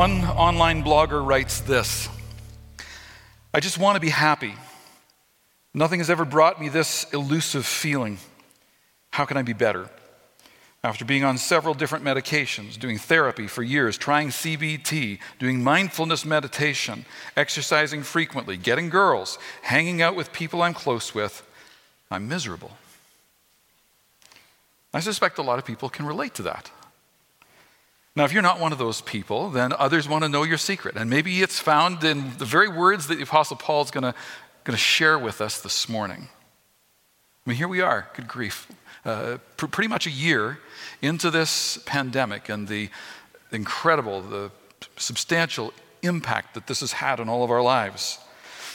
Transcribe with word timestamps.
one 0.00 0.24
online 0.24 0.82
blogger 0.82 1.22
writes 1.22 1.60
this 1.60 2.08
I 3.52 3.60
just 3.60 3.76
want 3.76 3.96
to 3.96 4.00
be 4.00 4.08
happy. 4.08 4.54
Nothing 5.74 6.00
has 6.00 6.08
ever 6.08 6.24
brought 6.24 6.58
me 6.58 6.70
this 6.70 7.04
elusive 7.12 7.66
feeling. 7.66 8.16
How 9.10 9.26
can 9.26 9.36
I 9.36 9.42
be 9.42 9.52
better? 9.52 9.90
After 10.82 11.04
being 11.04 11.22
on 11.22 11.36
several 11.36 11.74
different 11.74 12.02
medications, 12.02 12.78
doing 12.78 12.96
therapy 12.96 13.46
for 13.46 13.62
years, 13.62 13.98
trying 13.98 14.28
CBT, 14.28 15.18
doing 15.38 15.62
mindfulness 15.62 16.24
meditation, 16.24 17.04
exercising 17.36 18.02
frequently, 18.02 18.56
getting 18.56 18.88
girls, 18.88 19.38
hanging 19.60 20.00
out 20.00 20.16
with 20.16 20.32
people 20.32 20.62
I'm 20.62 20.72
close 20.72 21.14
with, 21.14 21.46
I'm 22.10 22.26
miserable. 22.26 22.70
I 24.94 25.00
suspect 25.00 25.36
a 25.36 25.42
lot 25.42 25.58
of 25.58 25.66
people 25.66 25.90
can 25.90 26.06
relate 26.06 26.32
to 26.36 26.42
that. 26.44 26.70
Now, 28.16 28.24
if 28.24 28.32
you're 28.32 28.42
not 28.42 28.58
one 28.58 28.72
of 28.72 28.78
those 28.78 29.00
people, 29.00 29.50
then 29.50 29.72
others 29.72 30.08
want 30.08 30.24
to 30.24 30.28
know 30.28 30.42
your 30.42 30.58
secret. 30.58 30.96
And 30.96 31.08
maybe 31.08 31.42
it's 31.42 31.60
found 31.60 32.02
in 32.02 32.36
the 32.38 32.44
very 32.44 32.68
words 32.68 33.06
that 33.06 33.16
the 33.16 33.22
Apostle 33.22 33.56
Paul 33.56 33.82
is 33.82 33.90
going 33.92 34.02
to, 34.02 34.14
going 34.64 34.76
to 34.76 34.82
share 34.82 35.18
with 35.18 35.40
us 35.40 35.60
this 35.60 35.88
morning. 35.88 36.28
I 37.46 37.50
mean, 37.50 37.56
here 37.56 37.68
we 37.68 37.80
are, 37.80 38.08
good 38.14 38.26
grief. 38.26 38.66
Uh, 39.04 39.38
pr- 39.56 39.66
pretty 39.66 39.88
much 39.88 40.06
a 40.06 40.10
year 40.10 40.58
into 41.00 41.30
this 41.30 41.78
pandemic 41.86 42.48
and 42.48 42.66
the 42.66 42.90
incredible, 43.52 44.20
the 44.22 44.50
substantial 44.96 45.72
impact 46.02 46.54
that 46.54 46.66
this 46.66 46.80
has 46.80 46.92
had 46.92 47.20
on 47.20 47.28
all 47.28 47.44
of 47.44 47.50
our 47.50 47.62
lives. 47.62 48.18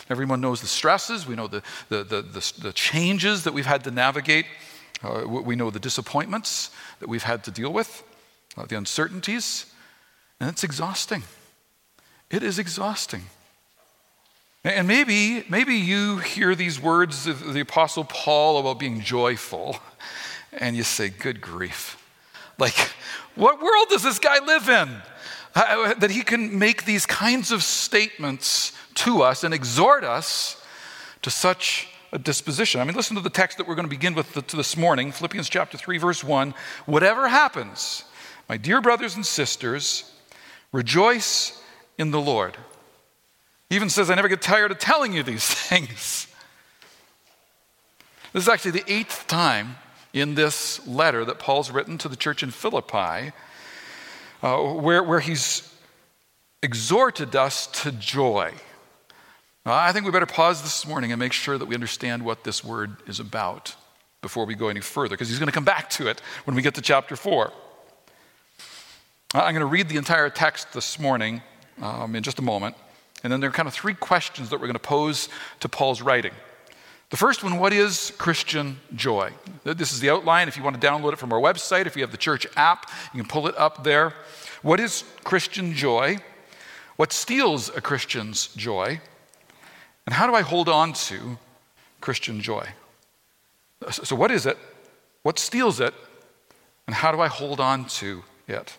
Everyone 0.10 0.40
knows 0.40 0.62
the 0.62 0.68
stresses, 0.68 1.28
we 1.28 1.36
know 1.36 1.48
the, 1.48 1.62
the, 1.90 2.04
the, 2.04 2.22
the, 2.22 2.54
the 2.62 2.74
changes 2.74 3.44
that 3.44 3.54
we've 3.54 3.66
had 3.66 3.84
to 3.84 3.92
navigate, 3.92 4.46
uh, 5.04 5.24
we 5.28 5.56
know 5.56 5.70
the 5.70 5.80
disappointments 5.80 6.72
that 7.00 7.10
we've 7.10 7.24
had 7.24 7.44
to 7.44 7.52
deal 7.52 7.74
with 7.74 8.04
the 8.64 8.78
uncertainties, 8.78 9.66
and 10.40 10.50
it's 10.50 10.64
exhausting. 10.64 11.24
It 12.30 12.44
is 12.44 12.58
exhausting. 12.60 13.24
And 14.64 14.88
maybe, 14.88 15.46
maybe 15.48 15.76
you 15.76 16.18
hear 16.18 16.56
these 16.56 16.82
words 16.82 17.28
of 17.28 17.54
the 17.54 17.60
Apostle 17.60 18.04
Paul 18.04 18.58
about 18.58 18.80
being 18.80 19.02
joyful, 19.02 19.78
and 20.54 20.76
you 20.76 20.84
say, 20.84 21.10
Good 21.10 21.40
grief. 21.40 22.02
Like, 22.58 22.76
what 23.36 23.62
world 23.62 23.88
does 23.90 24.02
this 24.02 24.18
guy 24.18 24.44
live 24.44 24.70
in? 24.70 24.90
That 26.00 26.10
he 26.10 26.22
can 26.22 26.58
make 26.58 26.86
these 26.86 27.06
kinds 27.06 27.52
of 27.52 27.64
statements 27.64 28.72
to 28.96 29.22
us 29.22 29.44
and 29.44 29.54
exhort 29.54 30.04
us 30.04 30.62
to 31.22 31.30
such 31.30 31.88
a 32.12 32.18
disposition. 32.18 32.82
I 32.82 32.86
mean, 32.86 32.96
listen 32.96 33.16
to 33.16 33.22
the 33.22 33.30
text 33.30 33.58
that 33.58 33.68
we're 33.68 33.76
going 33.76 33.88
to 33.88 33.90
begin 33.90 34.16
with 34.16 34.34
this 34.34 34.78
morning 34.78 35.12
Philippians 35.12 35.50
chapter 35.50 35.78
3, 35.78 35.98
verse 35.98 36.24
1. 36.24 36.54
Whatever 36.86 37.28
happens, 37.28 38.04
my 38.48 38.58
dear 38.58 38.82
brothers 38.82 39.16
and 39.16 39.26
sisters, 39.26 40.12
rejoice 40.72 41.62
in 41.98 42.12
the 42.12 42.22
Lord. 42.22 42.58
He 43.70 43.76
even 43.76 43.90
says, 43.90 44.10
I 44.10 44.16
never 44.16 44.28
get 44.28 44.42
tired 44.42 44.72
of 44.72 44.80
telling 44.80 45.14
you 45.14 45.24
these 45.24 45.46
things. 45.48 46.28
This 48.34 48.44
is 48.44 48.50
actually 48.50 48.72
the 48.72 48.92
eighth 48.92 49.28
time 49.28 49.78
in 50.14 50.36
this 50.36 50.86
letter 50.88 51.26
that 51.26 51.40
Paul's 51.40 51.72
written 51.72 51.98
to 52.00 52.10
the 52.10 52.16
church 52.16 52.44
in 52.44 52.52
Philippi, 52.52 53.32
uh, 54.44 54.58
where, 54.58 55.04
where 55.04 55.20
he's 55.20 55.74
exhorted 56.62 57.36
us 57.36 57.68
to 57.68 57.92
joy. 57.92 58.52
I 59.66 59.92
think 59.92 60.06
we 60.06 60.12
better 60.12 60.26
pause 60.28 60.62
this 60.62 60.86
morning 60.86 61.12
and 61.12 61.20
make 61.20 61.34
sure 61.34 61.58
that 61.58 61.66
we 61.66 61.74
understand 61.74 62.24
what 62.24 62.44
this 62.44 62.64
word 62.64 62.98
is 63.08 63.20
about 63.20 63.76
before 64.22 64.46
we 64.46 64.54
go 64.54 64.68
any 64.68 64.80
further, 64.80 65.16
because 65.16 65.30
he's 65.30 65.40
going 65.40 65.48
to 65.48 65.54
come 65.54 65.66
back 65.66 65.90
to 65.92 66.08
it 66.08 66.22
when 66.44 66.56
we 66.56 66.62
get 66.62 66.76
to 66.76 66.82
chapter 66.82 67.16
4. 67.16 67.52
I'm 69.36 69.54
going 69.54 69.60
to 69.60 69.66
read 69.66 69.90
the 69.90 69.98
entire 69.98 70.30
text 70.30 70.72
this 70.72 70.98
morning 70.98 71.42
um, 71.82 72.16
in 72.16 72.24
just 72.24 72.40
a 72.40 72.42
moment. 72.42 72.78
And 73.22 73.34
then 73.34 73.42
there 73.42 73.50
are 73.50 73.54
kind 73.54 73.68
of 73.68 73.74
three 73.74 73.94
questions 73.94 74.50
that 74.50 74.62
we're 74.62 74.68
going 74.68 74.74
to 74.76 74.80
pose 74.80 75.28
to 75.60 75.68
Paul's 75.68 76.02
writing. 76.02 76.32
The 77.10 77.18
first 77.18 77.44
one 77.44 77.60
what 77.60 77.74
is 77.74 78.14
Christian 78.18 78.80
joy? 78.96 79.34
This 79.66 79.92
is 79.92 80.00
the 80.00 80.10
outline. 80.10 80.48
If 80.48 80.56
you 80.56 80.64
want 80.64 80.80
to 80.80 80.88
download 80.88 81.12
it 81.12 81.20
from 81.20 81.34
our 81.34 81.40
website, 81.40 81.86
if 81.86 81.98
you 81.98 82.02
have 82.04 82.12
the 82.12 82.18
church 82.18 82.48
app, 82.56 82.90
you 83.14 83.22
can 83.22 83.28
pull 83.28 83.48
it 83.48 83.58
up 83.58 83.84
there. 83.84 84.14
What 84.62 84.80
is 84.80 85.04
Christian 85.26 85.74
joy? 85.74 86.20
What 86.96 87.12
steals 87.12 87.68
a 87.76 87.82
Christian's 87.82 88.48
joy? 88.56 89.02
And 90.06 90.16
how 90.16 90.28
do 90.28 90.34
I 90.34 90.44
hold 90.44 90.70
on 90.70 90.94
to 90.94 91.38
Christian 92.00 92.40
joy? 92.40 92.70
So, 93.92 94.16
what 94.16 94.32
is 94.32 94.46
it? 94.46 94.58
What 95.24 95.40
steals 95.40 95.82
it? 95.82 95.94
And 96.88 96.96
how 96.96 97.12
do 97.12 97.20
I 97.20 97.28
hold 97.28 97.60
on 97.60 97.84
to 97.86 98.24
it? 98.48 98.78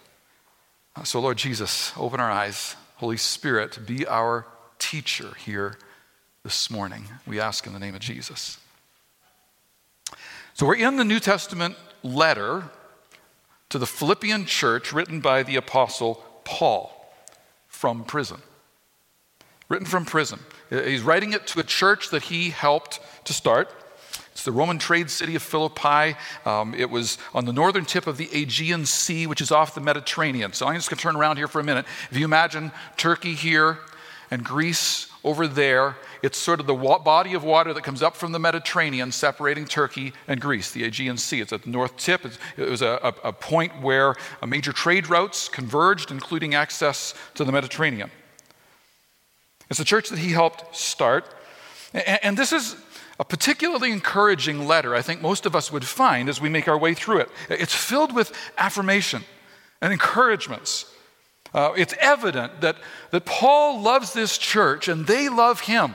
So, 1.05 1.21
Lord 1.21 1.37
Jesus, 1.37 1.93
open 1.99 2.21
our 2.21 2.31
eyes. 2.31 2.75
Holy 2.97 3.19
Spirit, 3.19 3.87
be 3.87 4.07
our 4.07 4.47
teacher 4.79 5.35
here 5.45 5.77
this 6.43 6.71
morning. 6.71 7.05
We 7.27 7.39
ask 7.39 7.67
in 7.67 7.75
the 7.75 7.79
name 7.79 7.95
of 7.95 8.01
Jesus. 8.01 8.59
So, 10.55 10.65
we're 10.65 10.77
in 10.77 10.97
the 10.97 11.05
New 11.05 11.21
Testament 11.21 11.77
letter 12.03 12.71
to 13.69 13.79
the 13.79 13.87
Philippian 13.87 14.47
church 14.47 14.93
written 14.93 15.21
by 15.21 15.43
the 15.43 15.57
Apostle 15.57 16.25
Paul 16.45 17.15
from 17.69 18.05
prison. 18.05 18.41
Written 19.69 19.87
from 19.87 20.07
prison. 20.07 20.41
He's 20.71 21.03
writing 21.03 21.35
it 21.35 21.47
to 21.49 21.61
a 21.61 21.65
church 21.65 22.09
that 22.09 22.25
he 22.25 22.51
helped 22.51 23.01
to 23.27 23.35
start. 23.35 23.71
It's 24.37 24.45
the 24.45 24.53
Roman 24.53 24.79
trade 24.79 25.09
city 25.09 25.35
of 25.35 25.43
Philippi. 25.43 26.15
Um, 26.45 26.75
it 26.75 26.91
was 26.91 27.17
on 27.33 27.47
the 27.47 27.55
northern 27.55 27.87
tip 27.87 28.07
of 28.07 28.19
the 28.19 28.29
Aegean 28.35 28.85
Sea, 28.85 29.27
which 29.27 29.41
is 29.41 29.51
off 29.51 29.75
the 29.75 29.81
Mediterranean. 29.81 30.53
So 30.53 30.67
I'm 30.67 30.75
just 30.75 30.91
going 30.91 30.99
to 30.99 31.03
turn 31.03 31.17
around 31.17 31.39
here 31.39 31.49
for 31.49 31.59
a 31.59 31.65
minute. 31.65 31.87
If 32.11 32.19
you 32.19 32.27
imagine 32.27 32.71
Turkey 32.99 33.33
here 33.33 33.79
and 34.31 34.45
Greece 34.45 35.07
over 35.25 35.49
there, 35.49 35.97
it's 36.21 36.37
sort 36.37 36.61
of 36.61 36.67
the 36.67 36.75
wa- 36.75 36.99
body 36.99 37.33
of 37.33 37.45
water 37.45 37.73
that 37.73 37.83
comes 37.83 38.03
up 38.03 38.15
from 38.15 38.33
the 38.33 38.39
Mediterranean, 38.39 39.11
separating 39.11 39.65
Turkey 39.65 40.13
and 40.29 40.39
Greece, 40.39 40.71
the 40.71 40.85
Aegean 40.85 41.17
Sea. 41.17 41.41
It's 41.41 41.55
at 41.55 41.63
the 41.63 41.71
north 41.71 41.97
tip. 41.97 42.27
It's, 42.27 42.39
it 42.59 42.69
was 42.69 42.83
a, 42.83 43.01
a, 43.03 43.29
a 43.29 43.33
point 43.33 43.81
where 43.81 44.17
major 44.47 44.73
trade 44.75 45.09
routes 45.09 45.49
converged, 45.49 46.11
including 46.11 46.55
access 46.55 47.15
to 47.37 47.45
the 47.47 47.53
Mediterranean. 47.53 48.11
It's 49.71 49.81
a 49.81 49.85
church 49.85 50.11
that 50.11 50.19
he 50.19 50.33
helped 50.33 50.77
start. 50.77 51.25
And, 51.95 52.19
and 52.23 52.37
this 52.37 52.53
is 52.53 52.77
a 53.19 53.25
particularly 53.25 53.93
encouraging 53.93 54.67
letter, 54.67 54.95
I 54.95 55.03
think 55.03 55.23
most 55.23 55.47
of 55.47 55.57
us 55.57 55.73
would 55.73 55.85
find 55.85 56.29
as 56.29 56.41
we 56.41 56.49
make 56.49 56.69
our 56.69 56.79
way 56.79 56.95
through 56.95 57.21
it. 57.21 57.31
It's 57.49 57.75
filled 57.75 58.15
with 58.15 58.33
affirmation 58.59 59.25
and 59.81 59.93
encouragements. 59.93 60.87
Uh, 61.55 61.73
it's 61.77 61.95
evident 61.99 62.61
that, 62.61 62.77
that 63.11 63.25
Paul 63.25 63.81
loves 63.81 64.13
this 64.13 64.37
church 64.37 64.89
and 64.89 65.07
they 65.07 65.29
love 65.29 65.61
him. 65.61 65.95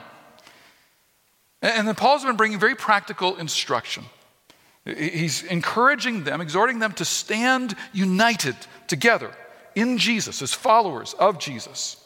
And, 1.62 1.74
and 1.74 1.88
then 1.88 1.96
Paul's 1.96 2.26
been 2.26 2.38
bringing 2.38 2.60
very 2.60 2.76
practical 2.76 3.36
instruction. 3.36 4.06
He's 4.84 5.44
encouraging 5.44 6.24
them, 6.24 6.42
exhorting 6.42 6.80
them 6.80 6.94
to 6.94 7.06
stand 7.06 7.76
united 7.94 8.56
together 8.88 9.32
in 9.76 10.00
Jesus 10.00 10.42
as 10.42 10.54
followers 10.54 11.14
of 11.14 11.38
Jesus. 11.38 12.01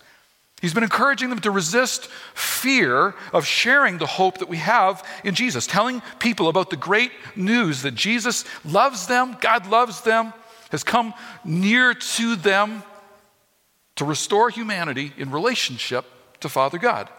He's 0.61 0.73
been 0.73 0.83
encouraging 0.83 1.29
them 1.29 1.39
to 1.39 1.51
resist 1.51 2.07
fear 2.33 3.13
of 3.33 3.45
sharing 3.45 3.97
the 3.97 4.05
hope 4.05 4.37
that 4.39 4.49
we 4.49 4.57
have 4.57 5.05
in 5.23 5.35
Jesus, 5.35 5.67
telling 5.67 6.01
people 6.19 6.47
about 6.47 6.69
the 6.69 6.77
great 6.77 7.11
news 7.35 7.81
that 7.81 7.93
Jesus 7.93 8.45
loves 8.63 9.07
them, 9.07 9.37
God 9.41 9.67
loves 9.67 10.01
them, 10.01 10.33
has 10.71 10.83
come 10.83 11.13
near 11.43 11.93
to 11.93 12.35
them 12.35 12.83
to 13.97 14.05
restore 14.05 14.49
humanity 14.49 15.13
in 15.17 15.31
relationship 15.31 16.05
to 16.39 16.49
Father 16.49 16.77
God. 16.77 17.09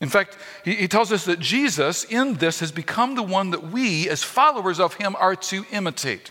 In 0.00 0.08
fact, 0.08 0.36
he, 0.64 0.74
he, 0.76 0.88
tells 0.88 1.10
us 1.10 1.24
that 1.24 1.40
Jesus 1.40 2.04
in 2.04 2.34
this 2.34 2.60
has 2.60 2.70
become 2.70 3.16
the 3.16 3.22
one 3.22 3.50
that 3.50 3.72
we, 3.72 4.08
as 4.08 4.22
followers 4.22 4.78
of 4.78 4.94
him, 4.94 5.16
are 5.18 5.34
to 5.34 5.64
imitate. 5.72 6.30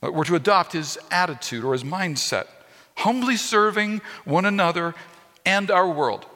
We're 0.00 0.24
to 0.24 0.36
adopt 0.36 0.72
his 0.72 0.96
attitude 1.10 1.64
or 1.64 1.72
his 1.72 1.82
mindset 1.82 2.46
humbly 2.98 3.36
serving 3.36 4.02
one 4.24 4.44
another 4.44 4.94
and 5.46 5.70
our 5.70 5.88
world. 5.88 6.26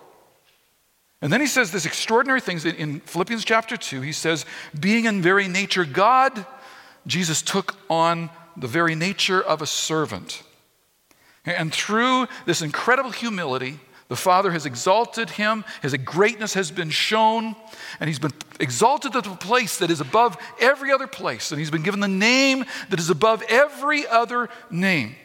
And 1.21 1.33
then 1.33 1.41
he 1.41 1.47
says 1.47 1.71
this 1.71 1.87
extraordinary 1.87 2.41
things 2.41 2.65
in 2.65 3.01
Philippians 3.01 3.45
chapter 3.45 3.77
2. 3.77 4.01
He 4.01 4.13
says, 4.13 4.45
being 4.79 5.05
in 5.05 5.23
very 5.23 5.49
nature 5.49 5.85
God, 5.85 6.47
Jesus 7.07 7.43
took 7.43 7.77
on 7.91 8.31
the 8.57 8.69
very 8.69 8.95
nature 8.95 9.43
of 9.43 9.61
a 9.61 9.67
servant. 9.67 10.43
And 11.45 11.73
through 11.73 12.29
this 12.47 12.63
incredible 12.63 13.11
humility, 13.11 13.81
the 14.09 14.17
Father 14.17 14.53
has 14.53 14.67
exalted 14.67 15.31
him, 15.31 15.65
his 15.81 15.95
greatness 15.95 16.55
has 16.55 16.71
been 16.71 16.91
shown, 16.91 17.57
and 17.99 18.09
he's 18.09 18.19
been 18.19 18.33
exalted 18.61 19.15
to 19.15 19.21
the 19.21 19.31
place 19.31 19.79
that 19.79 19.91
is 19.91 20.01
above 20.01 20.37
every 20.61 20.93
other 20.93 21.07
place. 21.07 21.51
And 21.51 21.59
he's 21.59 21.71
been 21.71 21.83
given 21.83 22.01
the 22.01 22.09
name 22.09 22.65
that 22.91 23.01
is 23.01 23.11
above 23.11 23.43
every 23.49 24.07
other 24.07 24.49
name. 24.71 25.17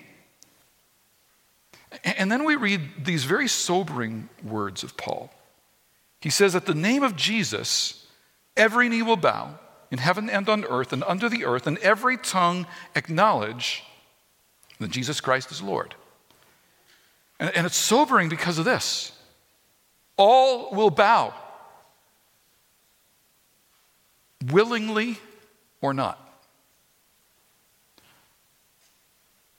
And 2.04 2.32
then 2.32 2.44
we 2.44 2.56
read 2.56 2.82
these 3.06 3.24
very 3.24 3.48
sobering 3.48 4.30
words 4.44 4.84
of 4.84 4.98
Paul. 4.98 5.32
He 6.22 6.30
says, 6.30 6.56
At 6.56 6.66
the 6.66 6.76
name 6.76 7.04
of 7.04 7.16
Jesus, 7.16 8.06
every 8.56 8.90
knee 8.90 9.02
will 9.02 9.18
bow 9.18 9.58
in 9.90 10.00
heaven 10.00 10.30
and 10.30 10.50
on 10.50 10.66
earth 10.66 10.92
and 10.92 11.04
under 11.06 11.30
the 11.30 11.46
earth, 11.46 11.66
and 11.66 11.78
every 11.80 12.18
tongue 12.18 12.68
acknowledge 12.96 13.84
that 14.80 14.92
Jesus 14.92 15.22
Christ 15.22 15.52
is 15.52 15.62
Lord, 15.62 15.96
And, 17.40 17.56
and 17.56 17.66
it's 17.66 17.78
sobering 17.78 18.30
because 18.30 18.58
of 18.58 18.66
this 18.66 19.12
all 20.18 20.72
will 20.72 20.90
bow, 20.90 21.34
willingly 24.52 25.18
or 25.80 25.94
not. 25.94 26.20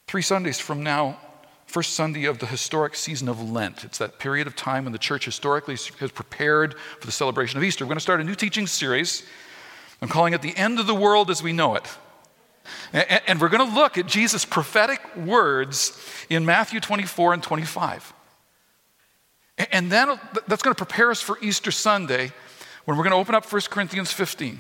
Three 0.09 0.23
Sundays 0.23 0.59
from 0.59 0.83
now, 0.83 1.19
first 1.69 1.93
Sunday 1.93 2.25
of 2.25 2.39
the 2.39 2.47
historic 2.47 2.97
season 2.97 3.29
of 3.29 3.51
Lent. 3.51 3.85
It's 3.85 3.99
that 3.99 4.19
period 4.19 4.47
of 4.47 4.57
time 4.57 4.85
when 4.85 4.93
the 4.93 4.99
church 4.99 5.27
historically 5.27 5.77
has 6.01 6.11
prepared 6.11 6.75
for 6.99 7.07
the 7.07 7.13
celebration 7.13 7.59
of 7.59 7.63
Easter. 7.63 7.85
We're 7.85 7.91
going 7.91 7.99
to 7.99 8.03
start 8.03 8.23
a 8.23 8.25
new 8.25 8.35
teaching 8.35 8.67
series. 8.67 9.23
I'm 10.01 10.09
calling 10.09 10.33
it 10.33 10.41
The 10.41 10.57
End 10.57 10.81
of 10.81 10.87
the 10.87 10.95
World 10.95 11.31
as 11.31 11.43
We 11.43 11.53
Know 11.53 11.75
It. 11.75 11.87
And 12.93 13.39
we're 13.39 13.51
going 13.51 13.69
to 13.69 13.75
look 13.75 13.99
at 13.99 14.07
Jesus' 14.07 14.47
prophetic 14.47 15.15
words 15.15 16.01
in 16.31 16.47
Matthew 16.47 16.81
24 16.81 17.35
and 17.35 17.43
25. 17.43 18.15
And 19.71 19.93
then 19.93 20.11
uh, 20.11 20.17
that's 20.47 20.63
going 20.63 20.75
to 20.75 20.85
prepare 20.85 21.11
us 21.11 21.21
for 21.21 21.39
Easter 21.43 21.71
Sunday 21.71 22.33
when 22.87 22.97
we're 22.97 23.05
going 23.05 23.13
to 23.13 23.19
open 23.19 23.35
up 23.35 23.51
1 23.51 23.63
Corinthians 23.69 24.11
15. 24.11 24.59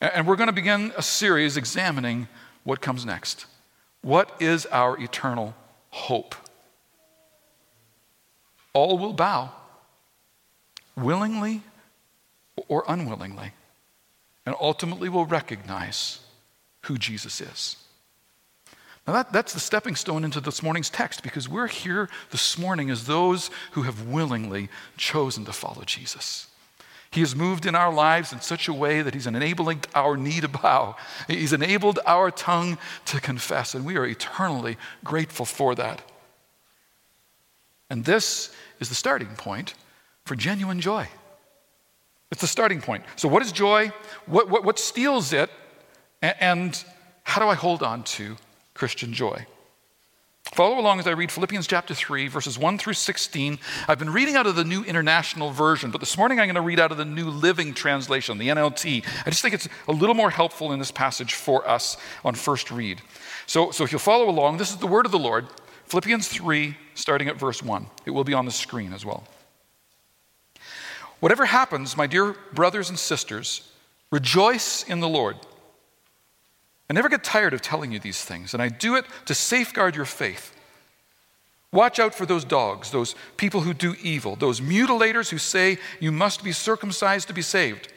And 0.00 0.28
we're 0.28 0.36
going 0.36 0.48
to 0.48 0.52
begin 0.52 0.92
a 0.96 1.02
series 1.02 1.56
examining 1.56 2.28
what 2.62 2.80
comes 2.80 3.04
next. 3.04 3.46
What 4.02 4.30
is 4.40 4.66
our 4.66 4.96
eternal 5.00 5.54
hope? 5.94 6.34
All 8.72 8.98
will 8.98 9.12
bow, 9.12 9.52
willingly 10.96 11.62
or 12.66 12.84
unwillingly, 12.88 13.52
and 14.44 14.56
ultimately 14.60 15.08
will 15.08 15.24
recognize 15.24 16.18
who 16.82 16.98
Jesus 16.98 17.40
is. 17.40 17.76
Now, 19.06 19.12
that, 19.12 19.32
that's 19.32 19.52
the 19.52 19.60
stepping 19.60 19.94
stone 19.94 20.24
into 20.24 20.40
this 20.40 20.62
morning's 20.62 20.90
text 20.90 21.22
because 21.22 21.48
we're 21.48 21.68
here 21.68 22.08
this 22.32 22.58
morning 22.58 22.90
as 22.90 23.06
those 23.06 23.50
who 23.72 23.82
have 23.82 24.08
willingly 24.08 24.70
chosen 24.96 25.44
to 25.44 25.52
follow 25.52 25.84
Jesus. 25.84 26.48
He 27.14 27.20
has 27.20 27.36
moved 27.36 27.64
in 27.64 27.76
our 27.76 27.94
lives 27.94 28.32
in 28.32 28.40
such 28.40 28.66
a 28.66 28.72
way 28.72 29.00
that 29.00 29.14
He's 29.14 29.28
enabling 29.28 29.84
our 29.94 30.16
knee 30.16 30.40
to 30.40 30.48
bow. 30.48 30.96
He's 31.28 31.52
enabled 31.52 32.00
our 32.06 32.32
tongue 32.32 32.76
to 33.04 33.20
confess, 33.20 33.72
and 33.72 33.86
we 33.86 33.96
are 33.96 34.04
eternally 34.04 34.76
grateful 35.04 35.46
for 35.46 35.76
that. 35.76 36.02
And 37.88 38.04
this 38.04 38.52
is 38.80 38.88
the 38.88 38.96
starting 38.96 39.28
point 39.36 39.74
for 40.24 40.34
genuine 40.34 40.80
joy. 40.80 41.06
It's 42.32 42.40
the 42.40 42.48
starting 42.48 42.80
point. 42.80 43.04
So, 43.14 43.28
what 43.28 43.42
is 43.42 43.52
joy? 43.52 43.92
What, 44.26 44.50
what, 44.50 44.64
what 44.64 44.80
steals 44.80 45.32
it? 45.32 45.50
And 46.20 46.84
how 47.22 47.40
do 47.40 47.46
I 47.46 47.54
hold 47.54 47.84
on 47.84 48.02
to 48.04 48.36
Christian 48.74 49.12
joy? 49.12 49.46
Follow 50.52 50.78
along 50.78 51.00
as 51.00 51.06
I 51.06 51.12
read 51.12 51.32
Philippians 51.32 51.66
chapter 51.66 51.94
3, 51.94 52.28
verses 52.28 52.58
1 52.58 52.78
through 52.78 52.92
16. 52.92 53.58
I've 53.88 53.98
been 53.98 54.10
reading 54.10 54.36
out 54.36 54.46
of 54.46 54.54
the 54.54 54.62
New 54.62 54.84
International 54.84 55.50
Version, 55.50 55.90
but 55.90 56.00
this 56.00 56.16
morning 56.18 56.38
I'm 56.38 56.46
going 56.46 56.54
to 56.54 56.60
read 56.60 56.78
out 56.78 56.92
of 56.92 56.98
the 56.98 57.04
New 57.04 57.30
Living 57.30 57.72
Translation, 57.72 58.38
the 58.38 58.48
NLT. 58.48 59.04
I 59.26 59.30
just 59.30 59.42
think 59.42 59.54
it's 59.54 59.68
a 59.88 59.92
little 59.92 60.14
more 60.14 60.30
helpful 60.30 60.72
in 60.72 60.78
this 60.78 60.92
passage 60.92 61.34
for 61.34 61.66
us 61.66 61.96
on 62.24 62.34
first 62.34 62.70
read. 62.70 63.00
So, 63.46 63.70
so 63.70 63.84
if 63.84 63.90
you'll 63.90 63.98
follow 63.98 64.28
along, 64.28 64.58
this 64.58 64.70
is 64.70 64.76
the 64.76 64.86
word 64.86 65.06
of 65.06 65.12
the 65.12 65.18
Lord, 65.18 65.46
Philippians 65.86 66.28
3, 66.28 66.76
starting 66.94 67.28
at 67.28 67.36
verse 67.36 67.62
1. 67.62 67.86
It 68.04 68.10
will 68.10 68.22
be 68.22 68.34
on 68.34 68.44
the 68.44 68.52
screen 68.52 68.92
as 68.92 69.04
well. 69.04 69.24
Whatever 71.20 71.46
happens, 71.46 71.96
my 71.96 72.06
dear 72.06 72.36
brothers 72.52 72.90
and 72.90 72.98
sisters, 72.98 73.66
rejoice 74.12 74.84
in 74.84 75.00
the 75.00 75.08
Lord. 75.08 75.36
Never 76.94 77.08
get 77.08 77.24
tired 77.24 77.52
of 77.52 77.60
telling 77.60 77.90
you 77.90 77.98
these 77.98 78.24
things, 78.24 78.54
and 78.54 78.62
I 78.62 78.68
do 78.68 78.94
it 78.94 79.04
to 79.24 79.34
safeguard 79.34 79.96
your 79.96 80.04
faith. 80.04 80.54
Watch 81.72 81.98
out 81.98 82.14
for 82.14 82.24
those 82.24 82.44
dogs, 82.44 82.92
those 82.92 83.16
people 83.36 83.62
who 83.62 83.74
do 83.74 83.96
evil, 84.00 84.36
those 84.36 84.60
mutilators 84.60 85.30
who 85.30 85.38
say 85.38 85.78
you 85.98 86.12
must 86.12 86.44
be 86.44 86.52
circumcised 86.52 87.26
to 87.26 87.34
be 87.34 87.42
saved. 87.42 87.92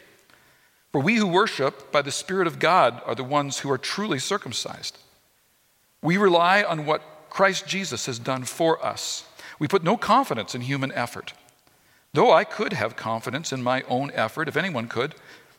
For 0.91 0.99
we 0.99 1.17
who 1.17 1.27
worship 1.27 1.91
by 1.91 2.01
the 2.01 2.11
Spirit 2.11 2.47
of 2.47 2.57
God 2.57 2.99
are 3.05 3.13
the 3.13 3.23
ones 3.23 3.59
who 3.59 3.69
are 3.69 3.77
truly 3.77 4.17
circumcised. 4.17 4.97
We 6.01 6.17
rely 6.17 6.63
on 6.63 6.87
what 6.87 7.03
Christ 7.29 7.67
Jesus 7.67 8.07
has 8.07 8.17
done 8.17 8.45
for 8.45 8.83
us. 8.83 9.25
We 9.59 9.67
put 9.67 9.83
no 9.83 9.95
confidence 9.95 10.55
in 10.55 10.61
human 10.61 10.91
effort. 10.93 11.33
Though 12.13 12.33
I 12.33 12.45
could 12.45 12.73
have 12.73 12.95
confidence 12.95 13.53
in 13.53 13.61
my 13.61 13.83
own 13.83 14.09
effort, 14.15 14.47
if 14.47 14.57
anyone 14.57 14.87
could, 14.87 15.13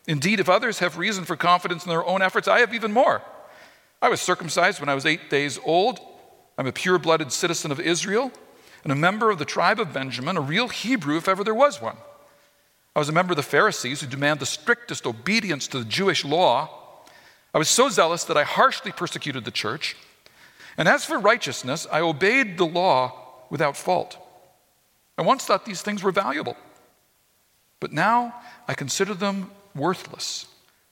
Indeed, 0.09 0.39
if 0.39 0.49
others 0.49 0.79
have 0.79 0.97
reason 0.97 1.23
for 1.23 1.35
confidence 1.35 1.85
in 1.85 1.89
their 1.89 2.03
own 2.03 2.23
efforts, 2.23 2.47
I 2.47 2.61
have 2.61 2.73
even 2.73 2.91
more. 2.91 3.21
I 4.01 4.09
was 4.09 4.19
circumcised 4.19 4.79
when 4.79 4.89
I 4.89 4.95
was 4.95 5.05
eight 5.05 5.29
days 5.29 5.59
old. 5.63 5.99
I'm 6.57 6.65
a 6.65 6.71
pure 6.71 6.97
blooded 6.97 7.31
citizen 7.31 7.71
of 7.71 7.79
Israel 7.79 8.31
and 8.83 8.91
a 8.91 8.95
member 8.95 9.29
of 9.29 9.37
the 9.37 9.45
tribe 9.45 9.79
of 9.79 9.93
Benjamin, 9.93 10.35
a 10.35 10.41
real 10.41 10.67
Hebrew 10.67 11.17
if 11.17 11.27
ever 11.27 11.43
there 11.43 11.53
was 11.53 11.79
one. 11.79 11.97
I 12.95 12.99
was 12.99 13.07
a 13.07 13.11
member 13.11 13.33
of 13.33 13.37
the 13.37 13.43
Pharisees 13.43 14.01
who 14.01 14.07
demand 14.07 14.39
the 14.39 14.47
strictest 14.47 15.05
obedience 15.05 15.67
to 15.67 15.77
the 15.77 15.85
Jewish 15.85 16.25
law. 16.25 17.03
I 17.53 17.59
was 17.59 17.69
so 17.69 17.87
zealous 17.87 18.23
that 18.23 18.37
I 18.37 18.43
harshly 18.43 18.91
persecuted 18.91 19.45
the 19.45 19.51
church. 19.51 19.95
And 20.75 20.87
as 20.87 21.05
for 21.05 21.19
righteousness, 21.19 21.85
I 21.91 21.99
obeyed 21.99 22.57
the 22.57 22.65
law 22.65 23.13
without 23.51 23.77
fault. 23.77 24.17
I 25.19 25.21
once 25.21 25.45
thought 25.45 25.65
these 25.65 25.83
things 25.83 26.01
were 26.01 26.11
valuable, 26.11 26.57
but 27.79 27.93
now 27.93 28.33
I 28.67 28.73
consider 28.73 29.13
them 29.13 29.51
worthless 29.75 30.47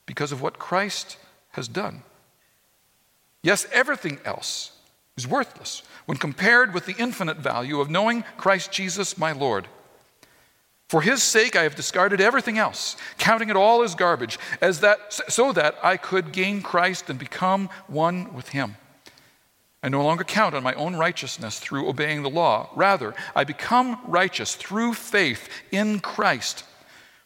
because 0.05 0.31
of 0.31 0.41
what 0.41 0.59
Christ 0.59 1.17
has 1.51 1.67
done. 1.67 2.03
Yes, 3.43 3.67
everything 3.71 4.19
else 4.25 4.71
is 5.15 5.27
worthless 5.27 5.83
when 6.05 6.17
compared 6.17 6.73
with 6.73 6.85
the 6.85 6.95
infinite 6.97 7.37
value 7.37 7.79
of 7.79 7.89
knowing 7.89 8.23
Christ 8.37 8.71
Jesus, 8.71 9.17
my 9.17 9.31
Lord. 9.31 9.67
For 10.89 11.01
his 11.01 11.21
sake, 11.21 11.55
I 11.55 11.63
have 11.63 11.75
discarded 11.75 12.21
everything 12.21 12.57
else, 12.57 12.95
counting 13.17 13.49
it 13.49 13.57
all 13.57 13.83
as 13.83 13.93
garbage, 13.93 14.39
as 14.61 14.79
that, 14.79 15.11
so 15.11 15.51
that 15.51 15.75
I 15.83 15.97
could 15.97 16.31
gain 16.31 16.61
Christ 16.61 17.09
and 17.09 17.19
become 17.19 17.69
one 17.87 18.33
with 18.33 18.49
him. 18.49 18.77
I 19.83 19.89
no 19.89 20.03
longer 20.03 20.23
count 20.23 20.55
on 20.55 20.63
my 20.63 20.73
own 20.73 20.95
righteousness 20.95 21.59
through 21.59 21.89
obeying 21.89 22.23
the 22.23 22.29
law. 22.29 22.69
Rather, 22.75 23.13
I 23.35 23.43
become 23.43 23.99
righteous 24.05 24.55
through 24.55 24.93
faith 24.93 25.49
in 25.71 25.99
Christ. 25.99 26.63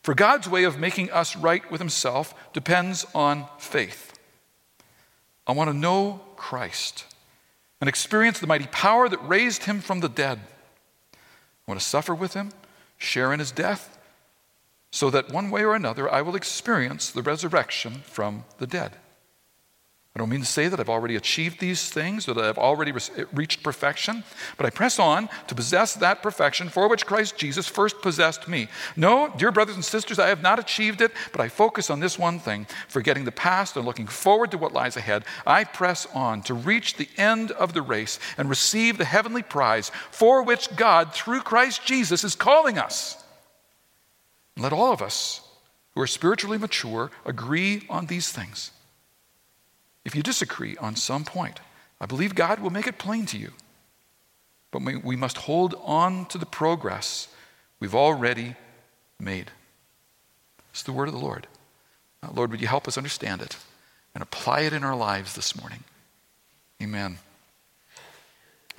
For 0.03 0.15
God's 0.15 0.49
way 0.49 0.63
of 0.63 0.79
making 0.79 1.11
us 1.11 1.35
right 1.35 1.69
with 1.71 1.79
Himself 1.79 2.33
depends 2.53 3.05
on 3.13 3.45
faith. 3.57 4.19
I 5.45 5.51
want 5.51 5.69
to 5.69 5.77
know 5.77 6.21
Christ 6.35 7.05
and 7.79 7.87
experience 7.87 8.39
the 8.39 8.47
mighty 8.47 8.67
power 8.67 9.09
that 9.09 9.27
raised 9.27 9.63
Him 9.63 9.79
from 9.79 9.99
the 9.99 10.09
dead. 10.09 10.39
I 11.13 11.17
want 11.67 11.79
to 11.79 11.85
suffer 11.85 12.15
with 12.15 12.33
Him, 12.33 12.51
share 12.97 13.31
in 13.31 13.39
His 13.39 13.51
death, 13.51 13.97
so 14.91 15.09
that 15.09 15.31
one 15.31 15.51
way 15.51 15.63
or 15.63 15.75
another 15.75 16.11
I 16.11 16.21
will 16.21 16.35
experience 16.35 17.11
the 17.11 17.21
resurrection 17.21 18.01
from 18.05 18.45
the 18.57 18.67
dead. 18.67 18.97
I 20.13 20.19
don't 20.19 20.27
mean 20.27 20.41
to 20.41 20.45
say 20.45 20.67
that 20.67 20.77
I've 20.77 20.89
already 20.89 21.15
achieved 21.15 21.61
these 21.61 21.89
things 21.89 22.27
or 22.27 22.33
that 22.33 22.43
I've 22.43 22.57
already 22.57 22.91
re- 22.91 23.25
reached 23.31 23.63
perfection, 23.63 24.25
but 24.57 24.65
I 24.65 24.69
press 24.69 24.99
on 24.99 25.29
to 25.47 25.55
possess 25.55 25.93
that 25.95 26.21
perfection 26.21 26.67
for 26.67 26.89
which 26.89 27.05
Christ 27.05 27.37
Jesus 27.37 27.65
first 27.65 28.01
possessed 28.01 28.45
me. 28.45 28.67
No, 28.97 29.33
dear 29.37 29.53
brothers 29.53 29.75
and 29.75 29.85
sisters, 29.85 30.19
I 30.19 30.27
have 30.27 30.41
not 30.41 30.59
achieved 30.59 30.99
it, 30.99 31.13
but 31.31 31.39
I 31.39 31.47
focus 31.47 31.89
on 31.89 32.01
this 32.01 32.19
one 32.19 32.39
thing 32.39 32.67
forgetting 32.89 33.23
the 33.23 33.31
past 33.31 33.77
and 33.77 33.85
looking 33.85 34.05
forward 34.05 34.51
to 34.51 34.57
what 34.57 34.73
lies 34.73 34.97
ahead. 34.97 35.23
I 35.47 35.63
press 35.63 36.05
on 36.13 36.41
to 36.43 36.53
reach 36.55 36.95
the 36.95 37.07
end 37.15 37.51
of 37.51 37.71
the 37.71 37.81
race 37.81 38.19
and 38.37 38.49
receive 38.49 38.97
the 38.97 39.05
heavenly 39.05 39.43
prize 39.43 39.93
for 40.11 40.43
which 40.43 40.75
God, 40.75 41.13
through 41.13 41.39
Christ 41.39 41.85
Jesus, 41.85 42.25
is 42.25 42.35
calling 42.35 42.77
us. 42.77 43.23
Let 44.57 44.73
all 44.73 44.91
of 44.91 45.01
us 45.01 45.39
who 45.95 46.01
are 46.01 46.07
spiritually 46.07 46.57
mature 46.57 47.11
agree 47.25 47.83
on 47.89 48.07
these 48.07 48.29
things. 48.29 48.71
If 50.03 50.15
you 50.15 50.23
disagree 50.23 50.75
on 50.77 50.95
some 50.95 51.23
point, 51.23 51.59
I 51.99 52.05
believe 52.05 52.33
God 52.35 52.59
will 52.59 52.69
make 52.71 52.87
it 52.87 52.97
plain 52.97 53.25
to 53.27 53.37
you. 53.37 53.51
But 54.71 54.81
we, 55.03 55.15
must 55.15 55.37
hold 55.37 55.75
on 55.83 56.25
to 56.27 56.37
the 56.37 56.45
progress 56.45 57.27
we've 57.79 57.93
already 57.93 58.55
made. 59.19 59.51
It's 60.71 60.83
the 60.83 60.93
word 60.93 61.09
of 61.09 61.13
the 61.13 61.19
Lord. 61.19 61.47
Uh, 62.23 62.29
Lord, 62.33 62.51
would 62.51 62.61
you 62.61 62.67
help 62.67 62.87
us 62.87 62.97
understand 62.97 63.41
it 63.41 63.57
and 64.15 64.21
apply 64.21 64.61
it 64.61 64.73
in 64.73 64.83
our 64.83 64.95
lives 64.95 65.35
this 65.35 65.59
morning? 65.59 65.83
Amen. 66.81 67.19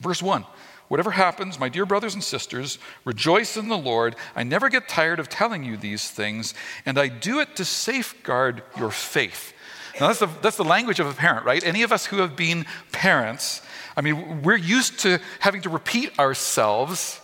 Verse 0.00 0.22
1 0.22 0.44
Whatever 0.88 1.12
happens, 1.12 1.58
my 1.58 1.70
dear 1.70 1.86
brothers 1.86 2.12
and 2.12 2.22
sisters, 2.22 2.78
rejoice 3.04 3.56
in 3.56 3.68
the 3.68 3.78
Lord. 3.78 4.14
I 4.36 4.42
never 4.42 4.68
get 4.68 4.88
tired 4.88 5.20
of 5.20 5.28
telling 5.28 5.64
you 5.64 5.76
these 5.78 6.10
things, 6.10 6.52
and 6.84 6.98
I 6.98 7.08
do 7.08 7.40
it 7.40 7.56
to 7.56 7.64
safeguard 7.64 8.62
your 8.76 8.90
faith. 8.90 9.54
Now, 10.00 10.08
that's 10.08 10.20
the, 10.20 10.28
that's 10.40 10.56
the 10.56 10.64
language 10.64 11.00
of 11.00 11.06
a 11.06 11.12
parent, 11.12 11.44
right? 11.44 11.62
Any 11.64 11.82
of 11.82 11.92
us 11.92 12.06
who 12.06 12.18
have 12.18 12.36
been 12.36 12.66
parents, 12.92 13.62
I 13.96 14.00
mean, 14.00 14.42
we're 14.42 14.56
used 14.56 15.00
to 15.00 15.20
having 15.40 15.62
to 15.62 15.68
repeat 15.68 16.18
ourselves. 16.18 17.20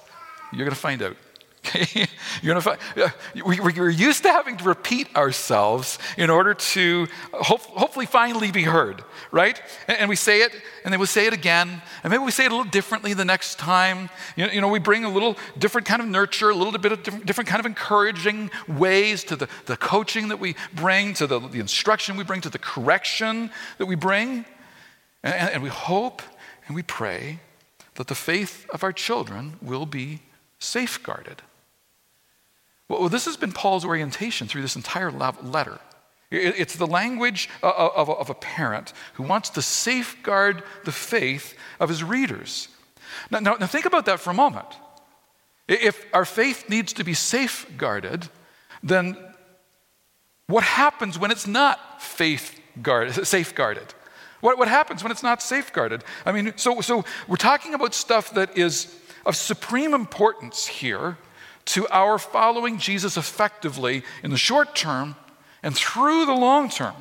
You're 0.52 0.64
going 0.64 0.74
to 0.74 0.80
find 0.80 1.02
out. 1.02 1.16
We, 3.44 3.60
we're 3.60 3.90
used 3.90 4.22
to 4.22 4.30
having 4.30 4.56
to 4.58 4.64
repeat 4.64 5.14
ourselves 5.16 5.98
in 6.16 6.30
order 6.30 6.54
to 6.54 7.06
hope, 7.32 7.62
hopefully 7.62 8.06
finally 8.06 8.50
be 8.50 8.62
heard, 8.62 9.02
right? 9.30 9.60
And, 9.86 10.08
we 10.08 10.16
say 10.16 10.42
it, 10.42 10.52
and 10.84 10.92
then 10.92 11.00
we 11.00 11.06
say 11.06 11.26
it 11.26 11.32
again, 11.32 11.82
and 12.02 12.10
maybe 12.10 12.22
we 12.22 12.30
say 12.30 12.44
it 12.44 12.52
a 12.52 12.56
little 12.56 12.70
differently 12.70 13.14
the 13.14 13.24
next 13.24 13.58
time. 13.58 14.08
You 14.36 14.60
know, 14.60 14.68
we 14.68 14.78
bring 14.78 15.04
a 15.04 15.10
little 15.10 15.36
different 15.58 15.86
kind 15.86 16.00
of 16.00 16.08
nurture, 16.08 16.50
a 16.50 16.54
little 16.54 16.76
bit 16.78 16.92
of 16.92 17.02
different, 17.02 17.26
different 17.26 17.48
kind 17.48 17.60
of 17.60 17.66
encouraging 17.66 18.50
ways 18.66 19.24
to 19.24 19.36
the, 19.36 19.48
the 19.66 19.76
coaching 19.76 20.28
that 20.28 20.38
we 20.38 20.56
bring, 20.74 21.14
to 21.14 21.26
the, 21.26 21.40
the 21.40 21.60
instruction 21.60 22.16
we 22.16 22.24
bring, 22.24 22.40
to 22.42 22.50
the 22.50 22.58
correction 22.58 23.50
that 23.78 23.86
we 23.86 23.94
bring. 23.94 24.44
and, 25.22 25.50
and 25.50 25.62
we 25.62 25.68
hope 25.68 26.22
and 26.66 26.74
we 26.74 26.82
pray 26.82 27.40
that 27.94 28.06
the 28.06 28.14
faith 28.14 28.66
of 28.70 28.84
our 28.84 28.92
children 28.92 29.56
will 29.60 29.86
be 29.86 30.20
safeguarded. 30.58 31.42
Well, 32.88 33.08
this 33.08 33.26
has 33.26 33.36
been 33.36 33.52
Paul's 33.52 33.84
orientation 33.84 34.48
through 34.48 34.62
this 34.62 34.76
entire 34.76 35.10
letter. 35.10 35.78
It's 36.30 36.76
the 36.76 36.86
language 36.86 37.48
uh, 37.62 37.68
uh, 37.68 37.90
of 37.96 38.28
a 38.28 38.34
parent 38.34 38.92
who 39.14 39.22
wants 39.22 39.50
to 39.50 39.62
safeguard 39.62 40.62
the 40.84 40.92
faith 40.92 41.54
of 41.80 41.88
his 41.88 42.04
readers. 42.04 42.68
Now, 43.30 43.38
now, 43.40 43.54
now, 43.54 43.66
think 43.66 43.86
about 43.86 44.04
that 44.06 44.20
for 44.20 44.30
a 44.30 44.34
moment. 44.34 44.66
If 45.66 46.04
our 46.12 46.26
faith 46.26 46.68
needs 46.68 46.92
to 46.94 47.04
be 47.04 47.14
safeguarded, 47.14 48.28
then 48.82 49.16
what 50.46 50.64
happens 50.64 51.18
when 51.18 51.30
it's 51.30 51.46
not 51.46 52.02
faith 52.02 52.58
guarded, 52.82 53.26
safeguarded? 53.26 53.94
What, 54.40 54.58
what 54.58 54.68
happens 54.68 55.02
when 55.02 55.10
it's 55.12 55.22
not 55.22 55.42
safeguarded? 55.42 56.04
I 56.26 56.32
mean, 56.32 56.52
so, 56.56 56.80
so 56.80 57.04
we're 57.26 57.36
talking 57.36 57.74
about 57.74 57.94
stuff 57.94 58.32
that 58.34 58.56
is 58.56 58.94
of 59.24 59.34
supreme 59.36 59.94
importance 59.94 60.66
here 60.66 61.16
to 61.68 61.86
our 61.88 62.18
following 62.18 62.78
Jesus 62.78 63.16
effectively 63.16 64.02
in 64.22 64.30
the 64.30 64.38
short 64.38 64.74
term 64.74 65.16
and 65.62 65.76
through 65.76 66.26
the 66.26 66.32
long 66.32 66.68
term. 66.70 66.94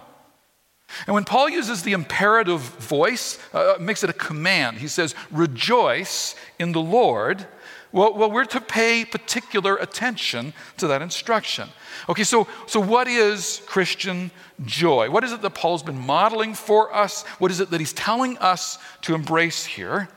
And 1.06 1.14
when 1.14 1.26
Paul 1.26 1.50
uses 1.50 1.84
the 1.84 1.94
imperative 1.94 2.62
voice, 2.62 3.40
uh, 3.54 3.76
makes 3.80 4.04
it 4.04 4.10
a 4.10 4.14
command. 4.14 4.78
He 4.78 4.88
says, 4.88 5.16
Rejoice 5.32 6.36
in 6.60 6.72
the 6.72 6.82
Lord. 6.82 7.46
Well, 7.92 8.14
well, 8.14 8.30
we're 8.30 8.46
to 8.46 8.62
pay 8.62 9.06
particular 9.06 9.78
attention 9.78 10.54
to 10.78 10.88
that 10.88 11.02
instruction. 11.02 11.70
Okay, 12.10 12.24
so, 12.24 12.48
so 12.66 12.80
what 12.80 13.08
is 13.08 13.62
Christian 13.66 14.32
joy? 14.66 15.10
What 15.10 15.24
is 15.24 15.32
it 15.32 15.42
that 15.42 15.52
Paul's 15.52 15.84
been 15.84 16.00
modeling 16.00 16.54
for 16.54 16.94
us? 16.94 17.24
What 17.40 17.52
is 17.52 17.60
it 17.62 17.70
that 17.70 17.80
he's 17.80 17.94
telling 17.94 18.38
us 18.40 18.78
to 19.04 19.16
embrace 19.16 19.66
here? 19.66 20.10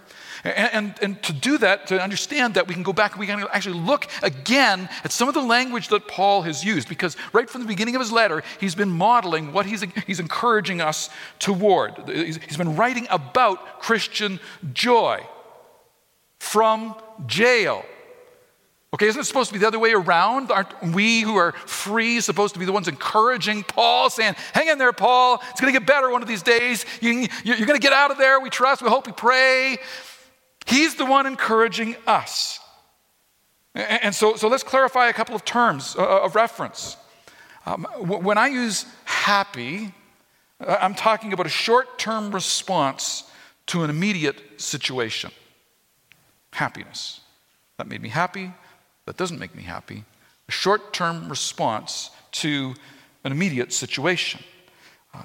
And, 0.45 0.73
and, 0.73 0.95
and, 1.03 1.23
to 1.25 1.33
do 1.33 1.59
that, 1.59 1.89
to 1.89 2.01
understand 2.01 2.55
that, 2.55 2.67
we 2.67 2.75
can 2.75 2.83
go 2.83 2.93
back 2.93 3.13
and 3.13 3.21
we 3.21 3.27
can 3.27 3.47
actually 3.53 3.79
look 3.79 4.07
again 4.23 4.89
at 5.05 5.13
some 5.13 5.29
of 5.29 5.35
the 5.35 5.43
language 5.43 5.89
that 5.89 6.09
Paul 6.09 6.43
has 6.43 6.65
used, 6.65 6.89
because 6.89 7.17
right 7.33 7.49
from 7.49 7.61
the 7.61 7.67
beginning 7.67 7.95
of 7.95 8.01
his 8.01 8.11
letter, 8.11 8.43
he's 8.59 8.75
been 8.75 8.91
modeling 8.91 9.53
what 9.53 9.67
he's, 9.67 9.85
he's 10.07 10.21
encouraging 10.21 10.81
us 10.81 11.11
toward. 11.39 12.09
He's, 12.09 12.37
he's 12.37 12.57
been 12.57 12.77
writing 12.77 13.07
about 13.11 13.81
Christian 13.81 14.41
joy 14.73 15.27
from 16.39 16.95
jail. 17.27 17.85
Okay, 18.93 19.07
isn't 19.07 19.21
it 19.21 19.25
supposed 19.25 19.51
to 19.51 19.53
be 19.53 19.61
the 19.61 19.69
other 19.69 19.79
way 19.79 19.93
around? 19.93 20.51
Aren't 20.51 20.83
we 20.83 21.21
who 21.21 21.37
are 21.37 21.53
free 21.53 22.21
supposed 22.21 22.55
to 22.55 22.59
be 22.59 22.67
the 22.67 22.73
ones 22.73 22.89
encouraging 22.89 23.63
Paul, 23.63 24.11
saying, 24.11 24.35
Hang 24.53 24.67
in 24.67 24.79
there, 24.79 24.93
Paul, 24.93 25.41
it's 25.51 25.61
going 25.61 25.73
to 25.73 25.79
get 25.79 25.87
better 25.87 26.11
one 26.11 26.23
of 26.23 26.29
these 26.29 26.43
days. 26.43 26.85
You, 27.01 27.29
are 27.47 27.67
going 27.67 27.69
to 27.69 27.79
get 27.79 27.93
out 27.93 28.11
of 28.11 28.19
there. 28.19 28.41
We 28.41 28.51
trust, 28.51 28.83
we 28.83 28.89
hope, 28.89 29.07
we 29.07 29.13
pray. 29.13 29.79
He's 30.71 30.95
the 30.95 31.05
one 31.05 31.27
encouraging 31.27 31.97
us. 32.07 32.61
And 33.75 34.15
so, 34.15 34.37
so 34.37 34.47
let's 34.47 34.63
clarify 34.63 35.09
a 35.09 35.13
couple 35.13 35.35
of 35.35 35.45
terms 35.45 35.97
uh, 35.99 36.03
uh, 36.03 36.25
of 36.25 36.37
reference. 36.37 36.97
Um, 37.67 37.85
when 37.99 38.39
I 38.39 38.47
use 38.47 38.87
happy, 39.05 39.93
uh, 40.61 40.77
I'm 40.81 40.95
talking 40.95 41.33
about 41.33 41.47
a 41.47 41.51
short 41.51 41.99
term 41.99 42.31
response 42.33 43.25
to 43.67 43.83
an 43.83 43.91
immediate 43.91 44.61
situation. 44.61 45.33
Happiness. 46.53 47.21
That 47.77 47.89
made 47.89 48.01
me 48.01 48.09
happy. 48.09 48.53
That 49.07 49.17
doesn't 49.17 49.39
make 49.39 49.55
me 49.55 49.65
happy. 49.65 50.05
A 50.49 50.53
short 50.53 50.93
term 50.93 51.29
response 51.29 52.11
to 52.33 52.75
an 53.25 53.33
immediate 53.33 53.73
situation. 53.73 54.41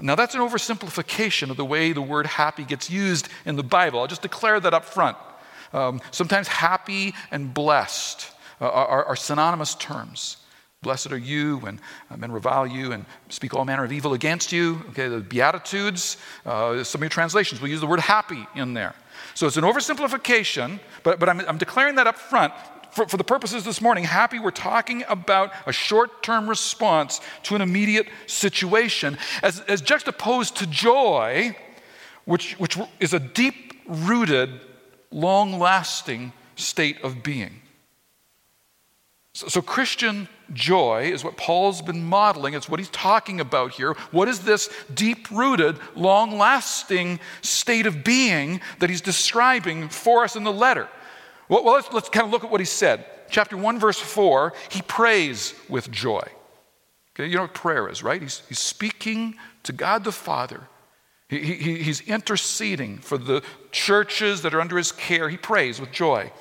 Now, 0.02 0.16
that's 0.16 0.34
an 0.34 0.42
oversimplification 0.42 1.52
of 1.52 1.58
the 1.58 1.66
way 1.66 1.92
the 1.92 2.02
word 2.02 2.25
happy 2.25 2.64
gets 2.64 2.90
used 2.90 3.30
in 3.46 3.56
the 3.56 3.64
Bible. 3.64 4.00
I'll 4.00 4.08
just 4.08 4.24
declare 4.24 4.60
that 4.60 4.74
up 4.74 4.84
front. 4.84 5.16
Um, 5.75 6.00
sometimes 6.12 6.48
happy 6.48 7.13
and 7.32 7.53
blessed 7.53 8.32
are, 8.62 8.72
are, 8.72 9.05
are, 9.08 9.15
synonymous 9.17 9.75
terms. 9.75 10.38
Blessed 10.82 11.12
are 11.12 11.17
you 11.17 11.58
when 11.58 11.82
uh, 12.10 12.15
men 12.15 12.32
revile 12.32 12.65
you 12.65 12.94
and 12.94 13.05
speak 13.27 13.53
all 13.53 13.65
manner 13.65 13.84
of 13.84 13.91
evil 13.91 14.13
against 14.13 14.53
you. 14.53 14.82
Okay, 14.91 15.10
the 15.10 15.20
Beatitudes, 15.20 16.15
uh, 16.46 16.82
some 16.86 17.00
of 17.00 17.03
your 17.03 17.10
translations 17.10 17.60
will 17.60 17.67
use 17.67 17.82
the 17.82 17.88
word 17.88 18.00
happy 18.00 18.48
in 18.55 18.74
there. 18.74 18.96
So 19.34 19.48
it's 19.48 19.58
an 19.58 19.65
oversimplification, 19.65 20.79
but, 21.03 21.20
but 21.20 21.27
I'm, 21.27 21.41
I'm 21.41 21.58
declaring 21.58 21.96
that 21.96 22.08
up 22.08 22.15
front 22.15 22.53
for, 22.91 23.10
for, 23.10 23.17
the 23.17 23.25
purposes 23.25 23.65
this 23.65 23.82
morning, 23.82 24.05
happy, 24.05 24.39
we're 24.39 24.51
talking 24.51 25.03
about 25.10 25.51
a 25.65 25.74
short 25.74 26.24
term 26.24 26.48
response 26.48 27.20
to 27.44 27.55
an 27.55 27.62
immediate 27.62 28.08
situation, 28.25 29.17
as, 29.44 29.60
as 29.62 29.82
juxtaposed 29.82 30.55
to 30.58 30.67
joy, 30.67 31.53
which, 32.24 32.53
which 32.53 32.77
is 33.01 33.13
a 33.13 33.20
deep 33.20 33.74
rooted 33.86 34.62
long 35.15 35.57
lasting 35.57 36.34
state 36.55 37.01
of 37.01 37.24
being. 37.24 37.62
So, 39.34 39.48
so, 39.48 39.62
Christian 39.62 40.29
joy 40.53 41.10
is 41.12 41.24
what 41.24 41.36
Paul's 41.36 41.81
been 41.81 42.05
modeling. 42.05 42.53
It's 42.53 42.69
what 42.69 42.79
he's 42.79 42.89
talking 42.89 43.41
about 43.41 43.72
here. 43.72 43.93
What 44.12 44.27
is 44.27 44.41
this 44.41 44.69
deep 44.93 45.29
rooted, 45.31 45.77
long 45.95 46.38
lasting 46.38 47.19
state 47.41 47.86
of 47.86 48.03
being 48.03 48.62
that 48.79 48.89
he's 48.89 49.01
describing 49.01 49.89
for 49.89 50.24
us 50.24 50.36
in 50.38 50.43
the 50.43 50.53
letter? 50.53 50.88
Well, 51.50 51.65
let's, 51.65 51.91
let's 51.91 52.10
kind 52.10 52.25
of 52.25 52.31
look 52.31 52.43
at 52.45 52.51
what 52.51 52.62
he 52.62 52.65
said. 52.65 53.05
Chapter 53.29 53.57
1, 53.57 53.79
verse 53.79 54.00
4, 54.00 54.53
he 54.69 54.81
prays 54.81 55.53
with 55.67 55.91
joy. 55.91 56.24
Okay, 57.13 57.27
you 57.27 57.36
know 57.36 57.43
what 57.43 57.53
prayer 57.53 57.89
is, 57.89 58.03
right? 58.03 58.22
He's, 58.22 58.41
he's 58.48 58.60
speaking 58.60 59.36
to 59.63 59.74
God 59.74 60.03
the 60.03 60.12
Father 60.12 60.62
he, 61.29 61.39
he, 61.39 61.84
he's 61.84 62.01
interceding 62.01 62.98
for 63.00 63.17
the 63.17 63.41
churches 63.72 64.44
that 64.44 64.53
are 64.53 64.62
under 64.62 64.77
his 64.77 64.91
care. 64.91 65.29
He 65.29 65.38
prays 65.38 65.79
with 65.79 65.91
joy. 65.91 66.32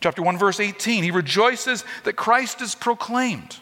Chapter 0.00 0.22
1, 0.22 0.38
verse 0.38 0.60
18, 0.60 1.04
he 1.04 1.10
rejoices 1.10 1.84
that 2.02 2.14
Christ 2.14 2.60
is 2.60 2.74
proclaimed. 2.74 3.56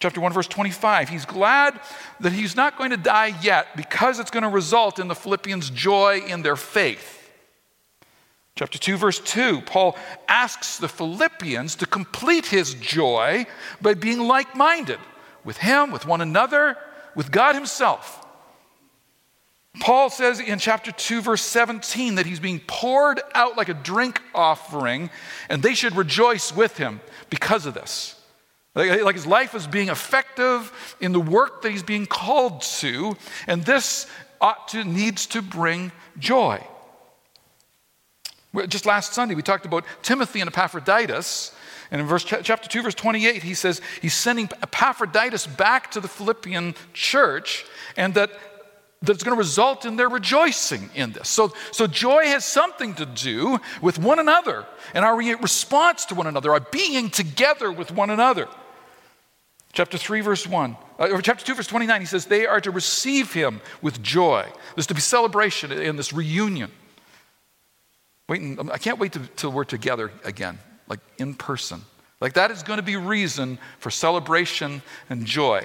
Chapter 0.00 0.20
1, 0.20 0.32
verse 0.32 0.46
25, 0.46 1.08
he's 1.08 1.24
glad 1.24 1.78
that 2.20 2.32
he's 2.32 2.54
not 2.54 2.78
going 2.78 2.90
to 2.90 2.96
die 2.96 3.34
yet 3.42 3.76
because 3.76 4.18
it's 4.18 4.30
going 4.30 4.42
to 4.42 4.48
result 4.48 4.98
in 4.98 5.08
the 5.08 5.14
Philippians' 5.14 5.70
joy 5.70 6.20
in 6.26 6.42
their 6.42 6.56
faith. 6.56 7.30
Chapter 8.54 8.78
2, 8.78 8.96
verse 8.96 9.20
2, 9.20 9.62
Paul 9.62 9.96
asks 10.28 10.78
the 10.78 10.88
Philippians 10.88 11.76
to 11.76 11.86
complete 11.86 12.46
his 12.46 12.74
joy 12.74 13.46
by 13.82 13.94
being 13.94 14.20
like 14.20 14.56
minded 14.56 14.98
with 15.44 15.58
him, 15.58 15.90
with 15.90 16.06
one 16.06 16.22
another, 16.22 16.76
with 17.14 17.30
God 17.30 17.54
himself. 17.54 18.25
Paul 19.80 20.10
says 20.10 20.40
in 20.40 20.58
chapter 20.58 20.90
2, 20.90 21.20
verse 21.22 21.42
17, 21.42 22.16
that 22.16 22.26
he's 22.26 22.40
being 22.40 22.60
poured 22.66 23.20
out 23.34 23.56
like 23.56 23.68
a 23.68 23.74
drink 23.74 24.20
offering, 24.34 25.10
and 25.48 25.62
they 25.62 25.74
should 25.74 25.96
rejoice 25.96 26.54
with 26.54 26.76
him 26.78 27.00
because 27.30 27.66
of 27.66 27.74
this. 27.74 28.14
Like 28.74 29.14
his 29.14 29.26
life 29.26 29.54
is 29.54 29.66
being 29.66 29.88
effective 29.88 30.96
in 31.00 31.12
the 31.12 31.20
work 31.20 31.62
that 31.62 31.72
he's 31.72 31.82
being 31.82 32.06
called 32.06 32.62
to, 32.62 33.16
and 33.46 33.64
this 33.64 34.06
ought 34.40 34.68
to, 34.68 34.84
needs 34.84 35.26
to 35.28 35.40
bring 35.42 35.92
joy. 36.18 36.62
Just 38.68 38.86
last 38.86 39.12
Sunday, 39.12 39.34
we 39.34 39.42
talked 39.42 39.66
about 39.66 39.84
Timothy 40.02 40.40
and 40.40 40.48
Epaphroditus. 40.48 41.54
And 41.90 42.00
in 42.00 42.06
verse, 42.06 42.24
chapter 42.24 42.68
2, 42.68 42.82
verse 42.82 42.94
28, 42.94 43.42
he 43.42 43.54
says 43.54 43.80
he's 44.02 44.14
sending 44.14 44.48
Epaphroditus 44.62 45.46
back 45.46 45.90
to 45.92 46.00
the 46.00 46.08
Philippian 46.08 46.74
church, 46.92 47.64
and 47.96 48.14
that 48.14 48.30
that's 49.06 49.22
going 49.22 49.36
to 49.36 49.38
result 49.38 49.84
in 49.84 49.96
their 49.96 50.08
rejoicing 50.08 50.90
in 50.94 51.12
this. 51.12 51.28
So, 51.28 51.52
so 51.70 51.86
joy 51.86 52.24
has 52.26 52.44
something 52.44 52.94
to 52.94 53.06
do 53.06 53.58
with 53.80 53.98
one 53.98 54.18
another 54.18 54.66
and 54.94 55.04
our 55.04 55.16
response 55.16 56.04
to 56.06 56.14
one 56.14 56.26
another, 56.26 56.52
our 56.52 56.60
being 56.60 57.10
together 57.10 57.70
with 57.70 57.90
one 57.90 58.10
another. 58.10 58.48
Chapter 59.72 59.98
3, 59.98 60.22
verse 60.22 60.46
1, 60.46 60.76
uh, 60.98 61.08
or 61.10 61.20
chapter 61.20 61.44
2, 61.44 61.54
verse 61.54 61.66
29, 61.66 62.00
he 62.00 62.06
says, 62.06 62.24
They 62.24 62.46
are 62.46 62.60
to 62.62 62.70
receive 62.70 63.32
him 63.34 63.60
with 63.82 64.02
joy. 64.02 64.46
There's 64.74 64.86
to 64.86 64.94
be 64.94 65.02
celebration 65.02 65.70
in 65.70 65.96
this 65.96 66.14
reunion. 66.14 66.70
Waiting, 68.28 68.70
I 68.70 68.78
can't 68.78 68.98
wait 68.98 69.14
till 69.36 69.52
we're 69.52 69.64
together 69.64 70.10
again, 70.24 70.58
like 70.88 71.00
in 71.18 71.34
person. 71.34 71.82
Like 72.20 72.32
that 72.32 72.50
is 72.50 72.62
going 72.62 72.78
to 72.78 72.82
be 72.82 72.96
reason 72.96 73.58
for 73.78 73.90
celebration 73.90 74.82
and 75.10 75.26
joy. 75.26 75.64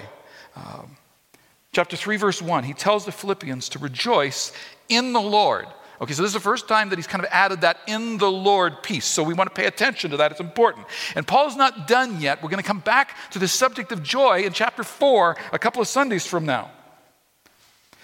Um, 0.55 0.97
Chapter 1.73 1.95
3, 1.95 2.17
verse 2.17 2.41
1, 2.41 2.65
he 2.65 2.73
tells 2.73 3.05
the 3.05 3.13
Philippians 3.13 3.69
to 3.69 3.79
rejoice 3.79 4.51
in 4.89 5.13
the 5.13 5.21
Lord. 5.21 5.67
Okay, 6.01 6.13
so 6.13 6.21
this 6.21 6.29
is 6.29 6.33
the 6.33 6.39
first 6.39 6.67
time 6.67 6.89
that 6.89 6.97
he's 6.97 7.07
kind 7.07 7.23
of 7.23 7.29
added 7.31 7.61
that 7.61 7.77
in 7.87 8.17
the 8.17 8.29
Lord 8.29 8.83
piece. 8.83 9.05
So 9.05 9.23
we 9.23 9.33
want 9.33 9.49
to 9.49 9.53
pay 9.53 9.67
attention 9.67 10.11
to 10.11 10.17
that. 10.17 10.31
It's 10.31 10.41
important. 10.41 10.87
And 11.15 11.25
Paul's 11.25 11.55
not 11.55 11.87
done 11.87 12.19
yet. 12.19 12.41
We're 12.41 12.49
going 12.49 12.61
to 12.61 12.67
come 12.67 12.79
back 12.79 13.15
to 13.31 13.39
the 13.39 13.47
subject 13.47 13.91
of 13.91 14.03
joy 14.03 14.41
in 14.41 14.51
chapter 14.51 14.83
4 14.83 15.37
a 15.53 15.59
couple 15.59 15.81
of 15.81 15.87
Sundays 15.87 16.25
from 16.25 16.45
now. 16.45 16.71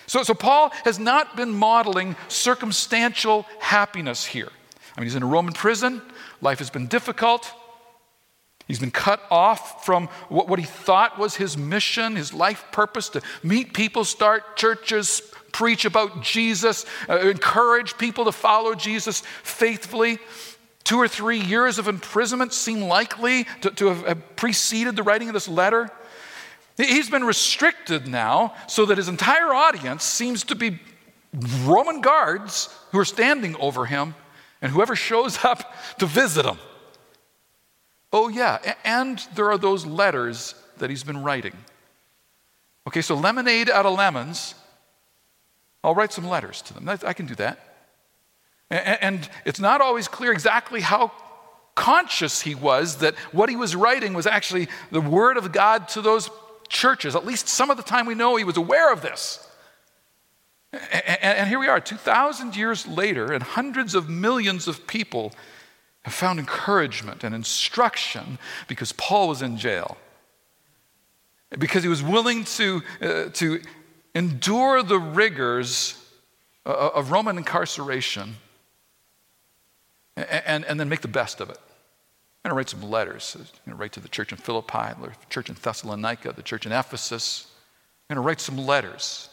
So, 0.05 0.24
so 0.24 0.33
Paul 0.33 0.71
has 0.86 1.00
not 1.00 1.36
been 1.36 1.50
modeling 1.50 2.15
circumstantial 2.29 3.45
happiness 3.59 4.25
here. 4.25 4.50
I 4.95 5.01
mean, 5.01 5.07
he's 5.07 5.15
in 5.15 5.24
a 5.24 5.27
Roman 5.27 5.53
prison, 5.53 6.01
life 6.39 6.59
has 6.59 6.69
been 6.69 6.88
difficult. 6.88 7.51
He's 8.67 8.79
been 8.79 8.91
cut 8.91 9.21
off 9.31 9.86
from 9.86 10.07
what, 10.27 10.50
what 10.50 10.59
he 10.59 10.65
thought 10.65 11.17
was 11.17 11.36
his 11.36 11.57
mission, 11.57 12.15
his 12.15 12.33
life 12.33 12.65
purpose 12.71 13.09
to 13.09 13.21
meet 13.41 13.74
people, 13.74 14.03
start 14.03 14.57
churches, 14.57 15.21
preach 15.53 15.86
about 15.86 16.21
Jesus, 16.21 16.86
uh, 17.09 17.19
encourage 17.19 17.97
people 17.97 18.25
to 18.25 18.31
follow 18.31 18.75
Jesus 18.75 19.21
faithfully. 19.43 20.19
Two 20.83 20.97
or 20.97 21.07
three 21.07 21.39
years 21.39 21.79
of 21.79 21.88
imprisonment 21.88 22.53
seem 22.53 22.81
likely 22.81 23.45
to, 23.62 23.71
to 23.71 23.88
have, 23.88 24.05
have 24.05 24.36
preceded 24.36 24.95
the 24.95 25.03
writing 25.03 25.29
of 25.29 25.33
this 25.33 25.47
letter. 25.47 25.89
He's 26.77 27.09
been 27.09 27.24
restricted 27.24 28.07
now 28.07 28.53
so 28.67 28.86
that 28.86 28.97
his 28.97 29.07
entire 29.07 29.53
audience 29.53 30.03
seems 30.03 30.43
to 30.45 30.55
be 30.55 30.79
Roman 31.63 32.01
guards 32.01 32.69
who 32.91 33.00
are 33.00 33.05
standing 33.05 33.55
over 33.57 33.86
him 33.86 34.13
and 34.62 34.71
whoever 34.71 34.95
shows 34.95 35.43
up 35.43 35.74
to 36.00 36.05
visit 36.05 36.45
him. 36.45 36.57
Oh, 38.14 38.30
yeah, 38.30 38.76
and 38.84 39.20
there 39.36 39.50
are 39.52 39.58
those 39.58 39.86
letters 39.86 40.56
that 40.78 40.90
he's 40.90 41.04
been 41.04 41.24
writing. 41.24 41.54
Okay, 42.88 43.02
so 43.02 43.16
lemonade 43.16 43.70
out 43.70 43.86
of 43.86 43.98
lemons 43.98 44.56
I'll 45.84 45.96
write 45.96 46.12
some 46.12 46.28
letters 46.28 46.62
to 46.64 46.74
them. 46.74 46.90
I 46.90 47.14
can 47.14 47.28
do 47.28 47.36
that. 47.36 47.60
And 48.70 49.30
it's 49.46 49.60
not 49.60 49.80
always 49.80 50.10
clear 50.10 50.34
exactly 50.34 50.82
how 50.82 51.14
conscious 51.76 52.42
he 52.42 52.56
was 52.56 52.98
that 52.98 53.16
what 53.32 53.50
he 53.50 53.56
was 53.56 53.76
writing 53.76 54.14
was 54.14 54.28
actually 54.28 54.68
the 54.92 55.00
word 55.00 55.38
of 55.38 55.52
God 55.54 55.88
to 55.90 56.02
those 56.02 56.30
churches. 56.68 57.16
At 57.16 57.26
least 57.26 57.48
some 57.48 57.70
of 57.70 57.78
the 57.78 57.84
time 57.84 58.06
we 58.06 58.16
know 58.16 58.36
he 58.36 58.44
was 58.44 58.58
aware 58.58 58.92
of 58.92 59.02
this. 59.02 59.48
And 60.74 61.48
here 61.48 61.60
we 61.60 61.68
are, 61.68 61.80
2,000 61.80 62.58
years 62.58 62.86
later, 62.86 63.32
and 63.32 63.42
hundreds 63.42 63.96
of 63.96 64.10
millions 64.10 64.68
of 64.68 64.86
people 64.88 65.32
have 66.08 66.14
found 66.14 66.40
encouragement 66.40 67.26
and 67.26 67.36
instruction 67.36 68.40
because 68.70 68.94
Paul 68.94 69.28
was 69.28 69.42
in 69.42 69.58
jail. 69.58 69.98
Because 71.60 71.84
he 71.84 71.90
was 71.90 72.02
willing 72.02 72.46
to, 72.46 72.82
uh, 73.02 73.26
to 73.34 73.62
endure 74.16 74.84
the 74.84 75.00
rigors 75.00 76.02
of 76.66 77.12
Roman 77.12 77.38
incarceration 77.38 78.38
and, 80.16 80.64
and 80.64 80.80
then 80.80 80.88
make 80.88 81.02
the 81.02 81.10
best 81.10 81.42
of 81.42 81.50
it. 81.50 81.58
I'm 82.46 82.52
going 82.52 82.52
to 82.52 82.56
write 82.56 82.70
some 82.70 82.90
letters. 82.90 83.36
I'm 83.36 83.44
going 83.66 83.78
to 83.78 83.82
write 83.82 83.92
to 83.94 84.00
the 84.00 84.08
church 84.08 84.32
in 84.32 84.38
Philippi, 84.38 84.94
the 85.02 85.12
church 85.30 85.50
in 85.50 85.58
Thessalonica, 85.62 86.32
the 86.32 86.42
church 86.42 86.66
in 86.66 86.72
Ephesus. 86.72 87.48
I'm 88.10 88.16
going 88.16 88.24
to 88.24 88.26
write 88.26 88.40
some 88.40 88.58
letters 88.58 89.28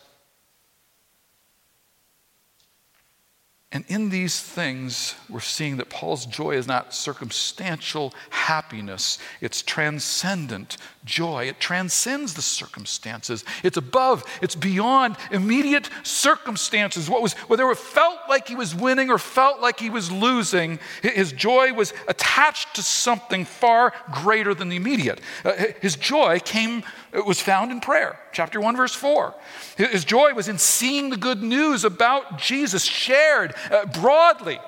And 3.74 3.84
in 3.88 4.08
these 4.08 4.40
things, 4.40 5.16
we're 5.28 5.40
seeing 5.40 5.78
that 5.78 5.90
Paul's 5.90 6.26
joy 6.26 6.52
is 6.52 6.68
not 6.68 6.94
circumstantial 6.94 8.14
happiness, 8.30 9.18
it's 9.40 9.62
transcendent 9.62 10.76
joy. 11.04 11.44
It 11.44 11.60
transcends 11.60 12.34
the 12.34 12.42
circumstances. 12.42 13.44
It's 13.62 13.76
above, 13.76 14.24
it's 14.40 14.54
beyond 14.54 15.16
immediate 15.30 15.90
circumstances. 16.02 17.10
What 17.10 17.20
was, 17.20 17.34
whether 17.48 17.70
it 17.70 17.78
felt 17.78 18.20
like 18.28 18.48
he 18.48 18.54
was 18.54 18.74
winning 18.74 19.10
or 19.10 19.18
felt 19.18 19.60
like 19.60 19.78
he 19.78 19.90
was 19.90 20.10
losing, 20.10 20.78
his 21.02 21.32
joy 21.32 21.72
was 21.72 21.92
attached 22.08 22.76
to 22.76 22.82
something 22.82 23.44
far 23.44 23.92
greater 24.12 24.54
than 24.54 24.68
the 24.68 24.76
immediate. 24.76 25.20
Uh, 25.44 25.52
his 25.80 25.96
joy 25.96 26.38
came 26.38 26.82
it 27.14 27.24
was 27.24 27.40
found 27.40 27.70
in 27.70 27.80
prayer, 27.80 28.18
chapter 28.32 28.60
1, 28.60 28.76
verse 28.76 28.94
4. 28.94 29.34
His 29.76 30.04
joy 30.04 30.34
was 30.34 30.48
in 30.48 30.58
seeing 30.58 31.10
the 31.10 31.16
good 31.16 31.42
news 31.42 31.84
about 31.84 32.38
Jesus 32.38 32.84
shared 32.84 33.54
uh, 33.70 33.86
broadly. 33.86 34.58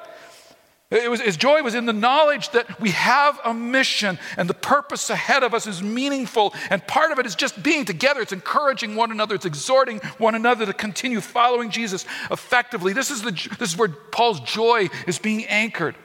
It 0.89 1.11
was, 1.11 1.21
his 1.21 1.37
joy 1.37 1.63
was 1.63 1.75
in 1.75 1.85
the 1.85 1.93
knowledge 1.93 2.51
that 2.51 2.81
we 2.81 2.91
have 2.91 3.41
a 3.45 3.53
mission 3.53 4.21
and 4.37 4.49
the 4.49 4.55
purpose 4.55 5.11
ahead 5.11 5.43
of 5.43 5.53
us 5.53 5.67
is 5.67 5.83
meaningful. 5.83 6.55
And 6.71 6.87
part 6.87 7.11
of 7.11 7.19
it 7.19 7.27
is 7.27 7.35
just 7.35 7.61
being 7.61 7.85
together. 7.85 8.21
It's 8.21 8.33
encouraging 8.33 8.95
one 8.95 9.11
another, 9.11 9.35
it's 9.35 9.47
exhorting 9.47 9.99
one 10.19 10.37
another 10.37 10.65
to 10.67 10.73
continue 10.73 11.21
following 11.21 11.71
Jesus 11.71 12.05
effectively. 12.31 12.93
This 12.93 13.11
is, 13.11 13.23
the, 13.23 13.33
this 13.59 13.73
is 13.73 13.77
where 13.77 13.89
Paul's 13.89 14.39
joy 14.41 14.89
is 15.09 15.19
being 15.19 15.45
anchored. 15.47 15.97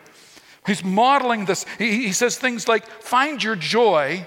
He's 0.65 0.83
modeling 0.83 1.45
this. 1.45 1.67
He, 1.77 2.07
he 2.07 2.11
says 2.11 2.37
things 2.39 2.67
like, 2.67 2.87
Find 2.87 3.43
your 3.43 3.55
joy 3.55 4.25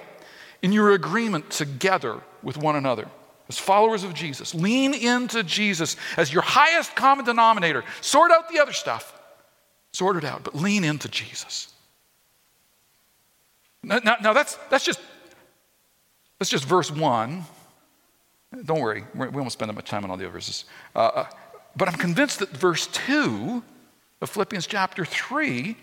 in 0.64 0.72
your 0.72 0.92
agreement 0.92 1.50
together 1.50 2.22
with 2.42 2.56
one 2.56 2.74
another. 2.74 3.06
As 3.50 3.58
followers 3.58 4.02
of 4.02 4.14
Jesus, 4.14 4.54
lean 4.54 4.94
into 4.94 5.42
Jesus 5.42 5.96
as 6.16 6.32
your 6.32 6.40
highest 6.40 6.96
common 6.96 7.26
denominator. 7.26 7.84
Sort 8.00 8.32
out 8.32 8.48
the 8.48 8.58
other 8.60 8.72
stuff, 8.72 9.12
sort 9.92 10.16
it 10.16 10.24
out, 10.24 10.42
but 10.42 10.54
lean 10.54 10.82
into 10.82 11.06
Jesus. 11.06 11.70
Now, 13.82 14.00
now, 14.02 14.16
now 14.22 14.32
that's, 14.32 14.54
that's, 14.70 14.86
just, 14.86 15.00
that's 16.38 16.50
just 16.50 16.64
verse 16.64 16.90
one. 16.90 17.44
Don't 18.64 18.80
worry, 18.80 19.04
we 19.14 19.28
won't 19.28 19.52
spend 19.52 19.68
that 19.68 19.74
much 19.74 19.90
time 19.90 20.02
on 20.04 20.10
all 20.10 20.16
the 20.16 20.24
other 20.24 20.32
verses. 20.32 20.64
Uh, 20.96 20.98
uh, 20.98 21.26
but 21.76 21.88
I'm 21.88 21.98
convinced 21.98 22.38
that 22.38 22.48
verse 22.48 22.86
2 22.86 23.62
of 24.22 24.30
Philippians 24.30 24.66
chapter 24.66 25.04
3 25.04 25.76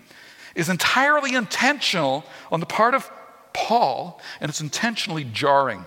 is 0.56 0.70
entirely 0.70 1.36
intentional 1.36 2.26
on 2.52 2.60
the 2.60 2.66
part 2.66 2.96
of 2.96 3.12
Paul, 3.54 4.20
and 4.40 4.50
it's 4.50 4.62
intentionally 4.62 5.24
jarring. 5.24 5.86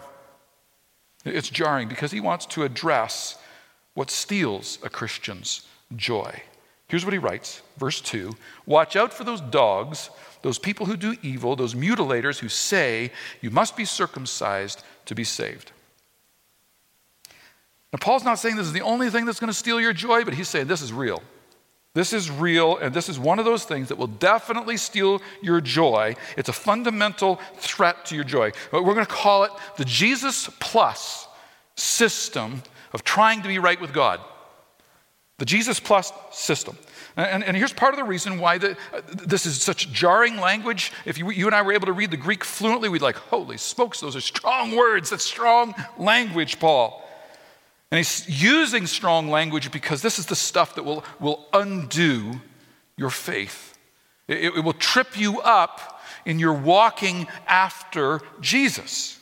It's 1.24 1.48
jarring 1.48 1.88
because 1.88 2.10
he 2.10 2.20
wants 2.20 2.46
to 2.46 2.64
address 2.64 3.38
what 3.94 4.10
steals 4.10 4.78
a 4.82 4.90
Christian's 4.90 5.66
joy. 5.96 6.42
Here's 6.88 7.04
what 7.04 7.14
he 7.14 7.18
writes, 7.18 7.62
verse 7.78 8.00
2 8.00 8.36
Watch 8.66 8.96
out 8.96 9.12
for 9.12 9.24
those 9.24 9.40
dogs, 9.40 10.10
those 10.42 10.58
people 10.58 10.86
who 10.86 10.96
do 10.96 11.16
evil, 11.22 11.56
those 11.56 11.74
mutilators 11.74 12.38
who 12.38 12.48
say, 12.48 13.10
You 13.40 13.50
must 13.50 13.76
be 13.76 13.84
circumcised 13.84 14.82
to 15.06 15.14
be 15.14 15.24
saved. 15.24 15.72
Now, 17.92 17.98
Paul's 18.00 18.24
not 18.24 18.40
saying 18.40 18.56
this 18.56 18.66
is 18.66 18.72
the 18.72 18.80
only 18.80 19.08
thing 19.08 19.24
that's 19.24 19.38
going 19.38 19.52
to 19.52 19.56
steal 19.56 19.80
your 19.80 19.92
joy, 19.92 20.24
but 20.24 20.34
he's 20.34 20.48
saying 20.48 20.66
this 20.66 20.82
is 20.82 20.92
real. 20.92 21.22
This 21.94 22.12
is 22.12 22.28
real, 22.28 22.76
and 22.76 22.92
this 22.92 23.08
is 23.08 23.20
one 23.20 23.38
of 23.38 23.44
those 23.44 23.64
things 23.64 23.88
that 23.88 23.96
will 23.96 24.08
definitely 24.08 24.76
steal 24.76 25.22
your 25.40 25.60
joy. 25.60 26.16
It's 26.36 26.48
a 26.48 26.52
fundamental 26.52 27.40
threat 27.56 28.04
to 28.06 28.16
your 28.16 28.24
joy. 28.24 28.50
We're 28.72 28.82
going 28.82 29.06
to 29.06 29.12
call 29.12 29.44
it 29.44 29.52
the 29.76 29.84
Jesus 29.84 30.50
plus 30.58 31.28
system 31.76 32.64
of 32.92 33.04
trying 33.04 33.42
to 33.42 33.48
be 33.48 33.60
right 33.60 33.80
with 33.80 33.92
God. 33.92 34.20
The 35.38 35.44
Jesus 35.44 35.78
plus 35.78 36.12
system. 36.32 36.76
And, 37.16 37.44
and 37.44 37.56
here's 37.56 37.72
part 37.72 37.94
of 37.94 37.98
the 37.98 38.04
reason 38.04 38.38
why 38.38 38.58
the, 38.58 38.76
uh, 38.92 39.00
this 39.06 39.46
is 39.46 39.62
such 39.62 39.92
jarring 39.92 40.38
language. 40.38 40.92
If 41.04 41.16
you, 41.16 41.30
you 41.30 41.46
and 41.46 41.54
I 41.54 41.62
were 41.62 41.72
able 41.72 41.86
to 41.86 41.92
read 41.92 42.10
the 42.10 42.16
Greek 42.16 42.42
fluently, 42.42 42.88
we'd 42.88 43.02
like, 43.02 43.16
holy 43.16 43.56
smokes, 43.56 44.00
those 44.00 44.16
are 44.16 44.20
strong 44.20 44.74
words. 44.74 45.10
That's 45.10 45.24
strong 45.24 45.74
language, 45.96 46.58
Paul. 46.58 47.03
And 47.94 47.98
he's 47.98 48.28
using 48.42 48.88
strong 48.88 49.30
language 49.30 49.70
because 49.70 50.02
this 50.02 50.18
is 50.18 50.26
the 50.26 50.34
stuff 50.34 50.74
that 50.74 50.82
will, 50.82 51.04
will 51.20 51.46
undo 51.52 52.40
your 52.96 53.08
faith. 53.08 53.78
It, 54.26 54.46
it 54.46 54.64
will 54.64 54.72
trip 54.72 55.16
you 55.16 55.40
up 55.40 56.02
in 56.26 56.40
your 56.40 56.54
walking 56.54 57.28
after 57.46 58.20
Jesus. 58.40 59.20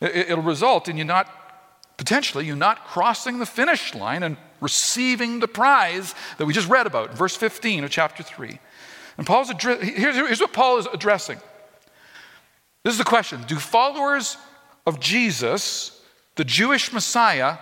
It, 0.00 0.30
it'll 0.30 0.42
result 0.42 0.88
in 0.88 0.96
you 0.96 1.04
not, 1.04 1.28
potentially, 1.98 2.46
you 2.46 2.56
not 2.56 2.86
crossing 2.86 3.38
the 3.38 3.44
finish 3.44 3.94
line 3.94 4.22
and 4.22 4.38
receiving 4.62 5.40
the 5.40 5.48
prize 5.48 6.14
that 6.38 6.46
we 6.46 6.54
just 6.54 6.70
read 6.70 6.86
about 6.86 7.10
in 7.10 7.16
verse 7.16 7.36
15 7.36 7.84
of 7.84 7.90
chapter 7.90 8.22
3. 8.22 8.58
And 9.18 9.26
Paul's 9.26 9.50
address, 9.50 9.82
here's, 9.82 10.16
here's 10.16 10.40
what 10.40 10.54
Paul 10.54 10.78
is 10.78 10.86
addressing. 10.90 11.36
This 12.82 12.94
is 12.94 12.98
the 12.98 13.04
question 13.04 13.44
Do 13.46 13.56
followers 13.56 14.38
of 14.86 15.00
Jesus, 15.00 16.00
the 16.36 16.44
Jewish 16.44 16.92
Messiah, 16.92 17.58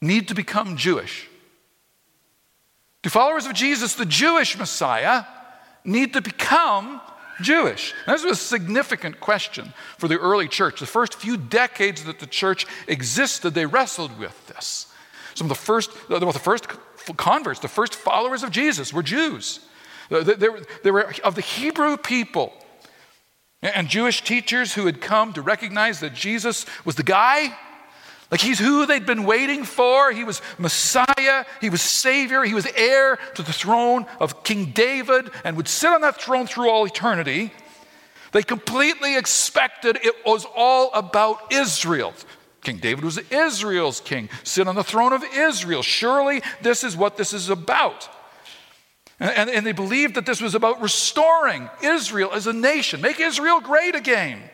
need 0.00 0.28
to 0.28 0.34
become 0.34 0.76
Jewish? 0.76 1.28
Do 3.02 3.10
followers 3.10 3.46
of 3.46 3.54
Jesus, 3.54 3.94
the 3.94 4.06
Jewish 4.06 4.58
Messiah, 4.58 5.24
need 5.84 6.12
to 6.12 6.20
become 6.20 7.00
Jewish? 7.40 7.94
Now, 8.06 8.12
this 8.12 8.24
was 8.24 8.32
a 8.38 8.42
significant 8.42 9.20
question 9.20 9.72
for 9.96 10.08
the 10.08 10.18
early 10.18 10.48
church. 10.48 10.80
The 10.80 10.86
first 10.86 11.14
few 11.14 11.36
decades 11.36 12.04
that 12.04 12.18
the 12.18 12.26
church 12.26 12.66
existed, 12.86 13.54
they 13.54 13.66
wrestled 13.66 14.18
with 14.18 14.46
this. 14.48 14.86
Some 15.34 15.46
of 15.46 15.48
the 15.48 15.54
first, 15.54 15.90
well, 16.10 16.20
the 16.20 16.32
first 16.38 16.68
converts, 17.16 17.60
the 17.60 17.68
first 17.68 17.94
followers 17.94 18.42
of 18.42 18.50
Jesus 18.50 18.92
were 18.92 19.02
Jews. 19.02 19.60
They 20.10 20.48
were, 20.48 20.60
they 20.82 20.90
were 20.90 21.14
of 21.24 21.34
the 21.36 21.40
Hebrew 21.40 21.96
people. 21.96 22.52
And 23.62 23.88
Jewish 23.88 24.22
teachers 24.22 24.74
who 24.74 24.86
had 24.86 25.00
come 25.00 25.32
to 25.34 25.42
recognize 25.42 26.00
that 26.00 26.14
Jesus 26.14 26.64
was 26.84 26.96
the 26.96 27.02
guy, 27.02 27.54
Like 28.30 28.40
he's 28.40 28.60
who 28.60 28.86
they'd 28.86 29.06
been 29.06 29.24
waiting 29.24 29.64
for. 29.64 30.12
He 30.12 30.24
was 30.24 30.40
Messiah, 30.56 31.44
he 31.60 31.68
was 31.68 31.82
Savior, 31.82 32.44
he 32.44 32.54
was 32.54 32.66
heir 32.76 33.18
to 33.34 33.42
the 33.42 33.52
throne 33.52 34.06
of 34.20 34.44
King 34.44 34.66
David 34.66 35.30
and 35.44 35.56
would 35.56 35.68
sit 35.68 35.90
on 35.90 36.00
that 36.02 36.20
throne 36.20 36.46
through 36.46 36.70
all 36.70 36.86
eternity. 36.86 37.52
They 38.32 38.42
completely 38.42 39.16
expected 39.16 39.98
it 40.02 40.14
was 40.24 40.46
all 40.54 40.90
about 40.94 41.52
Israel. 41.52 42.14
King 42.62 42.76
David 42.76 43.04
was 43.04 43.18
Israel's 43.30 44.00
king, 44.00 44.28
sit 44.44 44.68
on 44.68 44.76
the 44.76 44.84
throne 44.84 45.12
of 45.12 45.24
Israel. 45.24 45.82
Surely 45.82 46.42
this 46.62 46.84
is 46.84 46.96
what 46.96 47.16
this 47.16 47.32
is 47.32 47.48
about. 47.48 48.08
And, 49.20 49.50
and, 49.50 49.66
they 49.66 49.72
believed 49.72 50.14
that 50.14 50.24
this 50.24 50.40
was 50.40 50.54
about 50.54 50.80
restoring 50.80 51.68
Israel 51.82 52.30
as 52.32 52.46
a 52.46 52.54
nation, 52.54 53.02
make 53.02 53.20
Israel 53.20 53.60
great 53.60 53.94
again. 53.94 54.38
It 54.38 54.50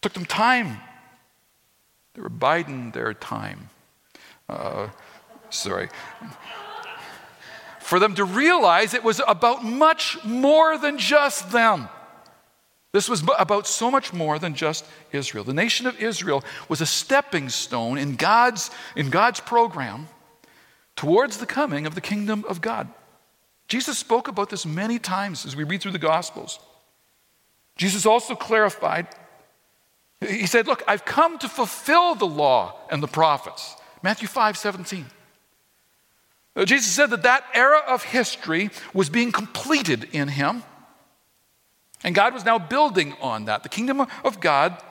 took 0.00 0.14
them 0.14 0.24
time 0.24 0.78
they 2.16 2.22
were 2.22 2.30
biding 2.30 2.92
their 2.92 3.12
time. 3.12 3.68
Uh, 4.48 4.88
sorry. 5.50 5.90
For 7.78 7.98
them 7.98 8.14
to 8.14 8.24
realize 8.24 8.94
it 8.94 9.04
was 9.04 9.20
about 9.28 9.62
much 9.62 10.16
more 10.24 10.78
than 10.78 10.96
just 10.96 11.52
them. 11.52 11.90
This 12.92 13.06
was 13.06 13.22
about 13.38 13.66
so 13.66 13.90
much 13.90 14.14
more 14.14 14.38
than 14.38 14.54
just 14.54 14.86
Israel. 15.12 15.44
The 15.44 15.52
nation 15.52 15.86
of 15.86 16.00
Israel 16.00 16.42
was 16.70 16.80
a 16.80 16.86
stepping 16.86 17.50
stone 17.50 17.98
in 17.98 18.16
God's, 18.16 18.70
in 18.96 19.10
God's 19.10 19.40
program 19.40 20.08
towards 20.96 21.36
the 21.38 21.46
coming 21.46 21.86
of 21.86 21.94
the 21.94 22.00
kingdom 22.00 22.44
of 22.48 22.60
God. 22.60 22.88
Jesus 23.68 23.98
spoke 23.98 24.28
about 24.28 24.50
this 24.50 24.64
many 24.64 24.98
times 24.98 25.44
as 25.44 25.54
we 25.54 25.64
read 25.64 25.80
through 25.80 25.92
the 25.92 25.98
Gospels. 25.98 26.58
Jesus 27.76 28.06
also 28.06 28.34
clarified 28.34 29.08
he 30.20 30.46
said, 30.46 30.66
Look, 30.66 30.82
I've 30.88 31.04
come 31.04 31.38
to 31.38 31.48
fulfill 31.48 32.14
the 32.14 32.26
law 32.26 32.74
and 32.90 33.02
the 33.02 33.08
prophets. 33.08 33.76
Matthew 34.02 34.28
5 34.28 34.56
17. 34.56 35.06
Uh, 36.54 36.64
Jesus 36.64 36.90
said 36.90 37.10
that 37.10 37.22
that 37.24 37.44
era 37.52 37.82
of 37.86 38.02
history 38.02 38.70
was 38.94 39.10
being 39.10 39.30
completed 39.30 40.08
in 40.12 40.28
him, 40.28 40.62
and 42.02 42.14
God 42.14 42.32
was 42.32 42.46
now 42.46 42.58
building 42.58 43.14
on 43.20 43.44
that. 43.44 43.62
The 43.62 43.68
kingdom 43.68 44.06
of 44.24 44.40
God 44.40 44.82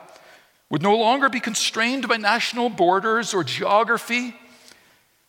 would 0.70 0.82
no 0.82 0.96
longer 0.96 1.28
be 1.28 1.40
constrained 1.40 2.08
by 2.08 2.16
national 2.16 2.68
borders 2.68 3.34
or 3.34 3.42
geography. 3.42 4.34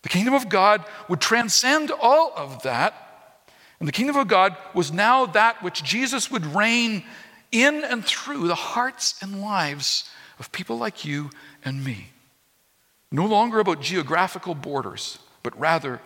The 0.08 0.14
kingdom 0.14 0.36
of 0.36 0.48
God 0.48 0.86
would 1.10 1.20
transcend 1.20 1.92
all 1.92 2.32
of 2.34 2.64
that, 2.64 3.42
and 3.78 3.90
the 3.90 3.92
kingdom 3.92 4.16
of 4.16 4.30
God 4.30 4.56
was 4.74 4.90
now 4.90 5.26
that 5.26 5.62
which 5.62 5.84
Jesus 5.84 6.32
would 6.32 6.46
reign 6.46 7.04
in 7.52 7.84
and 7.84 8.06
through 8.06 8.48
the 8.48 8.56
hearts 8.56 9.22
and 9.22 9.42
lives 9.42 10.10
of 10.40 10.50
people 10.54 10.78
like 10.78 11.04
you 11.04 11.30
and 11.66 11.84
me. 11.84 12.12
No 13.12 13.26
longer 13.26 13.60
about 13.60 13.82
geographical 13.82 14.56
borders, 14.56 15.20
but 15.44 15.60
rather 15.60 16.00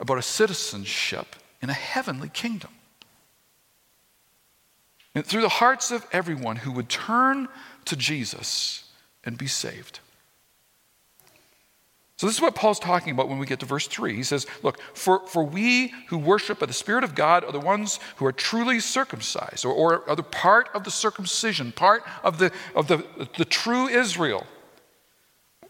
about 0.00 0.16
a 0.16 0.22
citizenship 0.22 1.36
in 1.60 1.68
a 1.68 1.74
heavenly 1.74 2.30
kingdom. 2.30 2.70
And 5.14 5.26
through 5.26 5.42
the 5.42 5.50
hearts 5.50 5.90
of 5.90 6.06
everyone 6.12 6.56
who 6.56 6.72
would 6.72 6.88
turn 6.88 7.48
to 7.84 7.94
Jesus 7.94 8.90
and 9.22 9.36
be 9.36 9.46
saved. 9.46 10.00
So, 12.16 12.26
this 12.26 12.36
is 12.36 12.40
what 12.40 12.54
Paul's 12.54 12.78
talking 12.78 13.12
about 13.12 13.28
when 13.28 13.38
we 13.38 13.44
get 13.44 13.60
to 13.60 13.66
verse 13.66 13.86
3. 13.86 14.16
He 14.16 14.22
says, 14.22 14.46
Look, 14.62 14.80
for, 14.94 15.26
for 15.26 15.44
we 15.44 15.92
who 16.08 16.16
worship 16.16 16.60
by 16.60 16.66
the 16.66 16.72
Spirit 16.72 17.04
of 17.04 17.14
God 17.14 17.44
are 17.44 17.52
the 17.52 17.60
ones 17.60 18.00
who 18.16 18.24
are 18.24 18.32
truly 18.32 18.80
circumcised, 18.80 19.66
or, 19.66 19.72
or 19.72 20.08
are 20.08 20.16
the 20.16 20.22
part 20.22 20.70
of 20.74 20.84
the 20.84 20.90
circumcision, 20.90 21.72
part 21.72 22.04
of, 22.24 22.38
the, 22.38 22.52
of 22.74 22.88
the, 22.88 23.04
the 23.36 23.44
true 23.44 23.86
Israel. 23.88 24.46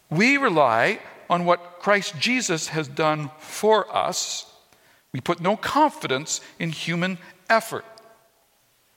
We 0.09 0.37
rely 0.37 1.01
on 1.29 1.47
what 1.47 1.81
Christ 1.81 2.15
Jesus 2.21 2.69
has 2.69 2.87
done 2.87 3.33
for 3.39 3.93
us. 3.95 4.47
We 5.13 5.21
put 5.21 5.41
no 5.41 5.57
confidence 5.57 6.41
in 6.61 6.71
human 6.71 7.19
effort. 7.51 7.85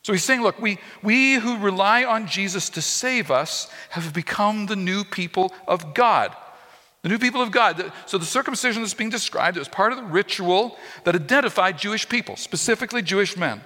So 0.04 0.14
he's 0.14 0.24
saying, 0.24 0.44
look, 0.44 0.60
we, 0.60 0.78
we 1.02 1.36
who 1.36 1.58
rely 1.58 2.04
on 2.04 2.28
Jesus 2.28 2.70
to 2.72 2.82
save 2.82 3.32
us 3.32 3.72
have 3.90 4.14
become 4.14 4.68
the 4.68 4.76
new 4.76 5.04
people 5.04 5.52
of 5.68 5.96
God. 5.96 6.36
The 7.02 7.10
new 7.10 7.20
people 7.20 7.42
of 7.42 7.52
God. 7.52 7.92
So 8.06 8.18
the 8.18 8.26
circumcision 8.26 8.82
that's 8.82 8.94
being 8.94 9.10
described 9.10 9.56
it 9.56 9.62
was 9.62 9.70
part 9.70 9.92
of 9.92 9.98
the 9.98 10.04
ritual 10.04 10.78
that 11.06 11.16
identified 11.16 11.78
Jewish 11.78 12.08
people, 12.08 12.36
specifically 12.36 13.02
Jewish 13.02 13.38
men. 13.38 13.62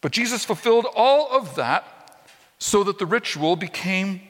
But 0.00 0.12
Jesus 0.12 0.44
fulfilled 0.44 0.86
all 0.96 1.28
of 1.30 1.56
that 1.56 2.22
so 2.58 2.84
that 2.84 2.98
the 2.98 3.06
ritual 3.06 3.54
became 3.56 4.22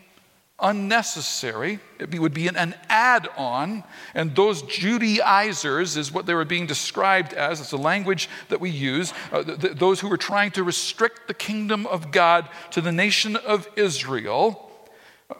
unnecessary. 0.58 1.78
It 1.98 2.18
would 2.18 2.34
be 2.34 2.48
an 2.48 2.74
add 2.88 3.28
on. 3.36 3.84
And 4.14 4.34
those 4.34 4.62
Judaizers 4.62 5.96
is 5.96 6.12
what 6.12 6.26
they 6.26 6.34
were 6.34 6.44
being 6.44 6.66
described 6.66 7.32
as. 7.32 7.60
It's 7.60 7.72
a 7.72 7.78
language 7.78 8.28
that 8.48 8.60
we 8.60 8.70
use. 8.70 9.14
Uh, 9.32 9.42
th- 9.42 9.60
th- 9.60 9.76
those 9.76 10.00
who 10.00 10.08
were 10.08 10.16
trying 10.16 10.50
to 10.52 10.64
restrict 10.64 11.28
the 11.28 11.34
kingdom 11.34 11.86
of 11.86 12.10
God 12.10 12.48
to 12.72 12.80
the 12.80 12.92
nation 12.92 13.36
of 13.36 13.68
Israel 13.76 14.69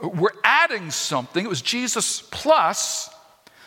were 0.03 0.35
adding 0.45 0.91
something. 0.91 1.45
It 1.45 1.49
was 1.49 1.63
Jesus 1.63 2.23
plus. 2.31 3.11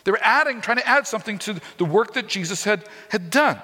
They 0.03 0.11
were 0.11 0.19
adding, 0.21 0.61
trying 0.61 0.77
to 0.77 0.87
add 0.87 1.07
something 1.07 1.39
to 1.39 1.61
the 1.77 1.85
work 1.85 2.13
that 2.13 2.27
Jesus 2.27 2.63
had, 2.63 2.87
had 3.09 3.29
done. 3.29 3.61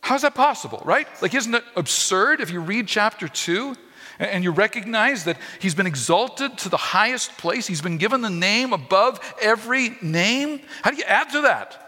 How's 0.00 0.22
that 0.22 0.34
possible, 0.34 0.82
right? 0.84 1.08
Like, 1.20 1.34
isn't 1.34 1.54
it 1.54 1.64
absurd 1.74 2.40
if 2.40 2.50
you 2.50 2.60
read 2.60 2.86
chapter 2.86 3.26
2 3.26 3.74
and 4.18 4.44
you 4.44 4.52
recognize 4.52 5.24
that 5.24 5.36
he's 5.60 5.74
been 5.74 5.86
exalted 5.86 6.58
to 6.58 6.68
the 6.68 6.76
highest 6.76 7.36
place? 7.38 7.66
He's 7.66 7.82
been 7.82 7.98
given 7.98 8.20
the 8.20 8.30
name 8.30 8.72
above 8.72 9.20
every 9.42 9.96
name? 10.00 10.60
How 10.82 10.90
do 10.90 10.96
you 10.96 11.04
add 11.04 11.30
to 11.30 11.42
that? 11.42 11.82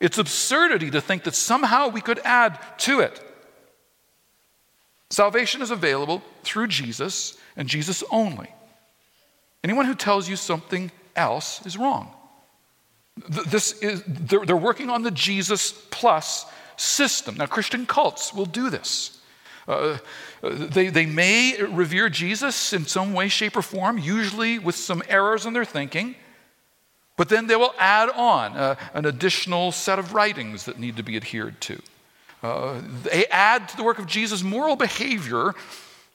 It's 0.00 0.18
absurdity 0.18 0.90
to 0.90 1.00
think 1.00 1.24
that 1.24 1.34
somehow 1.34 1.88
we 1.88 2.00
could 2.00 2.20
add 2.24 2.58
to 2.78 3.00
it. 3.00 3.22
Salvation 5.10 5.60
is 5.60 5.70
available 5.70 6.22
through 6.44 6.68
Jesus 6.68 7.36
and 7.56 7.68
Jesus 7.68 8.04
only. 8.10 8.48
Anyone 9.62 9.86
who 9.86 9.94
tells 9.94 10.28
you 10.28 10.36
something 10.36 10.90
else 11.16 11.64
is 11.66 11.76
wrong. 11.76 12.14
This 13.28 13.72
is, 13.82 14.02
they're, 14.06 14.46
they're 14.46 14.56
working 14.56 14.88
on 14.88 15.02
the 15.02 15.10
Jesus 15.10 15.72
plus 15.90 16.46
system. 16.76 17.34
Now, 17.34 17.46
Christian 17.46 17.84
cults 17.84 18.32
will 18.32 18.46
do 18.46 18.70
this. 18.70 19.18
Uh, 19.68 19.98
they, 20.42 20.88
they 20.88 21.06
may 21.06 21.62
revere 21.62 22.08
Jesus 22.08 22.72
in 22.72 22.86
some 22.86 23.12
way, 23.12 23.28
shape, 23.28 23.56
or 23.56 23.62
form, 23.62 23.98
usually 23.98 24.58
with 24.58 24.74
some 24.74 25.02
errors 25.08 25.44
in 25.44 25.52
their 25.52 25.66
thinking, 25.66 26.14
but 27.16 27.28
then 27.28 27.46
they 27.46 27.56
will 27.56 27.74
add 27.78 28.08
on 28.10 28.56
uh, 28.56 28.76
an 28.94 29.04
additional 29.04 29.70
set 29.72 29.98
of 29.98 30.14
writings 30.14 30.64
that 30.64 30.78
need 30.78 30.96
to 30.96 31.02
be 31.02 31.16
adhered 31.16 31.60
to. 31.62 31.82
Uh, 32.42 32.80
they 33.02 33.26
add 33.26 33.68
to 33.68 33.76
the 33.76 33.84
work 33.84 33.98
of 33.98 34.06
Jesus 34.06 34.42
moral 34.42 34.76
behavior 34.76 35.54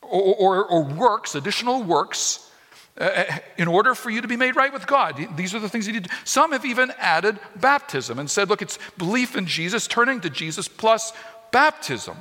or, 0.01 0.35
or, 0.35 0.65
or 0.65 0.83
works, 0.83 1.35
additional 1.35 1.83
works, 1.83 2.49
uh, 2.97 3.25
in 3.57 3.67
order 3.67 3.93
for 3.93 4.09
you 4.09 4.21
to 4.21 4.27
be 4.27 4.38
made 4.38 4.55
right 4.55 4.71
with 4.71 4.88
God. 4.88 5.19
These 5.35 5.53
are 5.53 5.59
the 5.59 5.69
things 5.69 5.85
you 5.85 5.93
need. 5.93 6.07
Some 6.23 6.53
have 6.53 6.65
even 6.65 6.93
added 6.97 7.39
baptism 7.57 8.19
and 8.19 8.29
said, 8.29 8.49
look, 8.49 8.61
it's 8.61 8.79
belief 8.97 9.35
in 9.35 9.45
Jesus, 9.45 9.85
turning 9.88 10.21
to 10.21 10.29
Jesus, 10.29 10.67
plus 10.67 11.13
baptism 11.51 12.17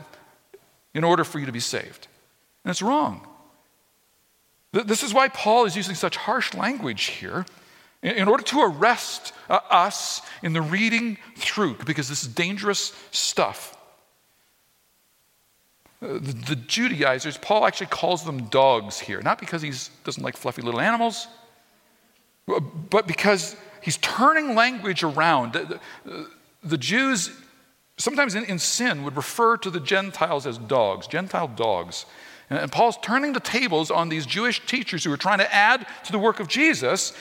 in 0.93 1.05
order 1.05 1.25
for 1.25 1.39
you 1.39 1.47
to 1.47 1.53
be 1.53 1.61
saved. 1.61 2.09
And 2.65 2.71
it's 2.71 2.83
wrong. 2.83 3.27
This 4.73 5.03
is 5.03 5.15
why 5.15 5.29
Paul 5.29 5.65
is 5.67 5.77
using 5.77 5.95
such 5.95 6.17
harsh 6.17 6.53
language 6.55 7.05
here 7.05 7.47
in 8.03 8.29
order 8.29 8.43
to 8.43 8.61
arrest 8.61 9.33
uh, 9.49 9.61
us 9.71 10.21
in 10.43 10.53
the 10.53 10.61
reading 10.61 11.17
through, 11.37 11.77
because 11.87 12.09
this 12.09 12.23
is 12.23 12.29
dangerous 12.29 12.93
stuff 13.13 13.74
the, 16.01 16.57
Judaizers, 16.57 17.39
Paul 17.39 17.67
actually 17.67 17.87
calls 17.87 18.25
them 18.25 18.45
dogs 18.45 18.99
here, 18.99 19.23
not 19.23 19.39
because 19.39 19.63
he 19.63 19.73
doesn't 20.05 20.23
like 20.23 20.37
fluffy 20.37 20.63
little 20.63 20.81
animals, 20.81 21.29
but 22.47 23.07
because 23.07 23.57
he's 23.81 23.97
turning 23.99 24.55
language 24.55 25.03
around. 25.03 25.55
The, 25.55 25.81
the, 26.05 26.31
the 26.63 26.79
Jews, 26.79 27.31
sometimes 27.97 28.35
in, 28.35 28.45
in, 28.45 28.59
sin, 28.59 29.05
would 29.05 29.17
refer 29.17 29.57
to 29.59 29.71
the 29.71 29.81
Gentiles 29.81 30.47
as 30.47 30.59
dogs, 30.59 31.07
Gentile 31.07 31.49
dogs. 31.49 32.07
And, 32.51 32.59
and 32.59 32.73
Paul's 32.73 32.99
turning 33.01 33.33
the 33.33 33.41
tables 33.41 33.91
on 33.91 34.09
these 34.09 34.27
Jewish 34.27 34.65
teachers 34.67 35.05
who 35.05 35.13
are 35.13 35.17
trying 35.17 35.39
to 35.39 35.55
add 35.55 35.87
to 36.05 36.13
the 36.13 36.19
work 36.19 36.41
of 36.41 36.49
Jesus 36.49 37.15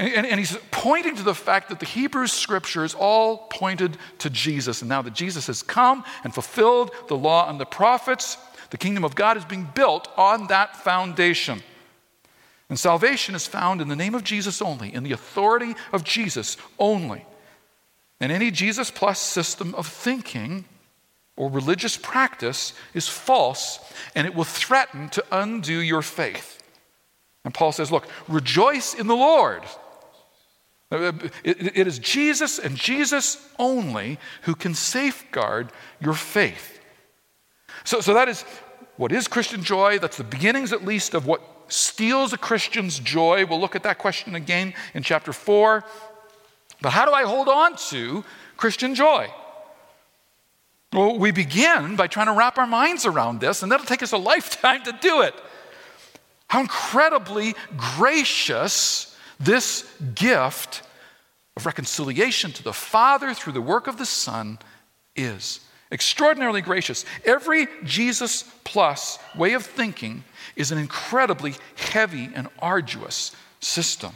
and, 0.00 0.26
and, 0.26 0.38
he's 0.38 0.56
pointing 0.70 1.16
to 1.16 1.22
the 1.22 1.34
fact 1.34 1.68
that 1.68 1.78
the 1.78 1.86
Hebrew 1.86 2.26
scriptures 2.26 2.94
all 2.94 3.48
pointed 3.50 3.98
to 4.18 4.30
Jesus. 4.30 4.80
And 4.80 4.88
now 4.88 5.02
that 5.02 5.14
Jesus 5.14 5.46
has 5.48 5.62
come 5.62 6.04
and 6.24 6.32
fulfilled 6.32 6.92
the 7.08 7.16
law 7.16 7.50
and 7.50 7.60
the 7.60 7.66
prophets, 7.66 8.38
the 8.70 8.78
kingdom 8.78 9.04
of 9.04 9.14
God 9.14 9.36
is 9.36 9.44
being 9.44 9.68
built 9.74 10.08
on 10.16 10.46
that 10.46 10.76
foundation. 10.76 11.62
And 12.68 12.78
salvation 12.78 13.34
is 13.34 13.46
found 13.46 13.80
in 13.80 13.88
the 13.88 13.96
name 13.96 14.14
of 14.14 14.24
Jesus 14.24 14.62
only, 14.62 14.94
in 14.94 15.02
the 15.02 15.12
authority 15.12 15.74
of 15.92 16.04
Jesus 16.04 16.56
only. 16.78 17.26
And 18.20 18.30
any 18.30 18.50
Jesus 18.50 18.90
plus 18.90 19.18
system 19.18 19.74
of 19.74 19.86
thinking 19.86 20.64
or 21.36 21.50
religious 21.50 21.96
practice 21.96 22.74
is 22.94 23.08
false 23.08 23.80
and 24.14 24.26
it 24.26 24.34
will 24.34 24.44
threaten 24.44 25.08
to 25.10 25.24
undo 25.32 25.80
your 25.80 26.02
faith. 26.02 26.62
And 27.44 27.54
Paul 27.54 27.72
says, 27.72 27.90
Look, 27.90 28.06
rejoice 28.28 28.94
in 28.94 29.06
the 29.06 29.16
Lord. 29.16 29.62
It 30.90 31.86
is 31.86 31.98
Jesus 31.98 32.58
and 32.58 32.76
Jesus 32.76 33.48
only 33.58 34.18
who 34.42 34.54
can 34.54 34.74
safeguard 34.74 35.70
your 36.00 36.14
faith. 36.14 36.80
So, 37.84 38.00
so 38.00 38.14
that 38.14 38.28
is 38.28 38.44
what 38.96 39.12
is 39.12 39.28
Christian 39.28 39.62
joy? 39.62 39.98
That's 39.98 40.18
the 40.18 40.24
beginnings, 40.24 40.72
at 40.72 40.84
least, 40.84 41.14
of 41.14 41.26
what 41.26 41.40
steals 41.68 42.32
a 42.32 42.38
Christian's 42.38 42.98
joy. 42.98 43.46
We'll 43.46 43.60
look 43.60 43.76
at 43.76 43.84
that 43.84 43.98
question 43.98 44.34
again 44.34 44.74
in 44.92 45.02
chapter 45.02 45.32
4. 45.32 45.84
But 46.82 46.90
how 46.90 47.06
do 47.06 47.12
I 47.12 47.22
hold 47.22 47.48
on 47.48 47.76
to 47.88 48.24
Christian 48.56 48.94
joy? 48.94 49.28
Well, 50.92 51.18
we 51.18 51.30
begin 51.30 51.94
by 51.96 52.08
trying 52.08 52.26
to 52.26 52.32
wrap 52.32 52.58
our 52.58 52.66
minds 52.66 53.06
around 53.06 53.40
this, 53.40 53.62
and 53.62 53.70
that'll 53.70 53.86
take 53.86 54.02
us 54.02 54.12
a 54.12 54.18
lifetime 54.32 54.82
to 54.82 54.92
do 55.00 55.22
it. 55.22 55.34
How 56.48 56.60
incredibly 56.60 57.54
gracious 57.76 59.09
this 59.40 59.90
gift 60.14 60.82
of 61.56 61.66
reconciliation 61.66 62.52
to 62.52 62.62
the 62.62 62.72
Father 62.72 63.34
through 63.34 63.54
the 63.54 63.60
work 63.60 63.86
of 63.86 63.96
the 63.96 64.06
Son 64.06 64.58
is. 65.16 65.60
Extraordinarily 65.90 66.60
gracious. 66.60 67.04
Every 67.24 67.66
Jesus 67.82 68.44
plus 68.62 69.18
way 69.34 69.54
of 69.54 69.66
thinking 69.66 70.22
is 70.54 70.70
an 70.70 70.78
incredibly 70.78 71.54
heavy 71.74 72.28
and 72.34 72.48
arduous 72.60 73.34
system. 73.58 74.12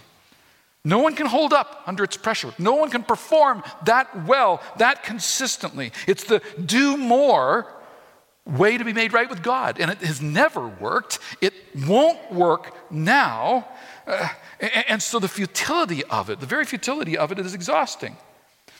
No 0.84 0.98
one 0.98 1.16
can 1.16 1.26
hold 1.26 1.52
up 1.52 1.82
under 1.86 2.04
its 2.04 2.16
pressure. 2.16 2.52
No 2.58 2.74
one 2.74 2.90
can 2.90 3.02
perform 3.02 3.62
that 3.86 4.26
well, 4.26 4.62
that 4.76 5.02
consistently. 5.02 5.92
It's 6.06 6.24
the 6.24 6.42
do 6.64 6.96
more 6.96 7.66
way 8.46 8.76
to 8.76 8.84
be 8.84 8.92
made 8.92 9.14
right 9.14 9.28
with 9.28 9.42
God. 9.42 9.80
And 9.80 9.90
it 9.90 9.98
has 9.98 10.20
never 10.20 10.68
worked. 10.68 11.18
It 11.40 11.54
won't 11.86 12.30
work 12.30 12.76
now. 12.90 13.66
Uh, 14.06 14.28
and 14.88 15.02
so 15.02 15.18
the 15.18 15.28
futility 15.28 16.04
of 16.04 16.30
it, 16.30 16.40
the 16.40 16.46
very 16.46 16.64
futility 16.64 17.16
of 17.16 17.32
it, 17.32 17.38
is 17.38 17.54
exhausting. 17.54 18.16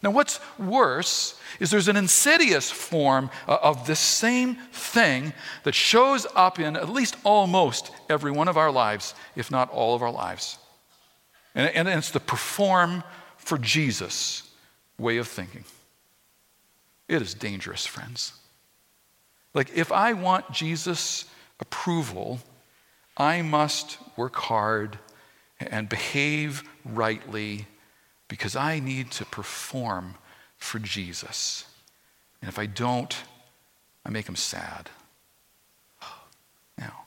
Now, 0.02 0.10
what's 0.10 0.38
worse 0.58 1.40
is 1.60 1.70
there's 1.70 1.88
an 1.88 1.96
insidious 1.96 2.70
form 2.70 3.30
uh, 3.48 3.56
of 3.62 3.86
this 3.86 3.98
same 3.98 4.56
thing 4.70 5.32
that 5.62 5.74
shows 5.74 6.26
up 6.34 6.58
in 6.58 6.76
at 6.76 6.90
least 6.90 7.16
almost 7.24 7.90
every 8.10 8.30
one 8.30 8.48
of 8.48 8.58
our 8.58 8.70
lives, 8.70 9.14
if 9.34 9.50
not 9.50 9.70
all 9.70 9.94
of 9.94 10.02
our 10.02 10.12
lives. 10.12 10.58
And, 11.54 11.88
it's 11.88 12.10
the 12.10 12.20
perform 12.20 13.02
for 13.38 13.56
Jesus 13.56 14.42
way 14.98 15.16
of 15.18 15.28
thinking. 15.28 15.64
It 17.08 17.22
is 17.22 17.32
dangerous, 17.32 17.86
friends. 17.86 18.32
Like, 19.54 19.70
if 19.74 19.92
I 19.92 20.12
want 20.14 20.50
Jesus' 20.52 21.26
approval, 21.60 22.40
I 23.16 23.42
must 23.42 23.98
work 24.16 24.34
hard 24.36 24.98
and 25.60 25.88
behave 25.88 26.62
rightly 26.84 27.66
because 28.28 28.56
I 28.56 28.80
need 28.80 29.10
to 29.12 29.24
perform 29.24 30.16
for 30.56 30.78
Jesus. 30.78 31.64
And 32.40 32.48
if 32.48 32.58
I 32.58 32.66
don't, 32.66 33.16
I 34.04 34.10
make 34.10 34.28
him 34.28 34.36
sad. 34.36 34.90
Now, 36.76 37.04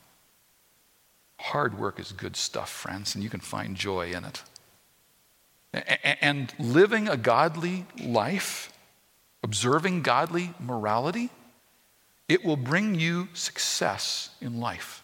hard 1.40 1.78
work 1.78 2.00
is 2.00 2.12
good 2.12 2.36
stuff, 2.36 2.70
friends, 2.70 3.16
and 3.16 3.24
you 3.24 3.30
can 3.30 3.42
find 3.42 3.76
joy 3.76 4.12
in 4.12 4.24
it. 4.24 4.44
And 6.22 6.54
living 6.58 7.10
a 7.10 7.18
godly 7.18 7.86
life, 8.02 8.72
observing 9.44 10.04
godly 10.04 10.54
morality, 10.60 11.30
it 12.28 12.44
will 12.44 12.58
bring 12.58 12.96
you 12.96 13.28
success 13.34 14.30
in 14.42 14.60
life. 14.60 15.04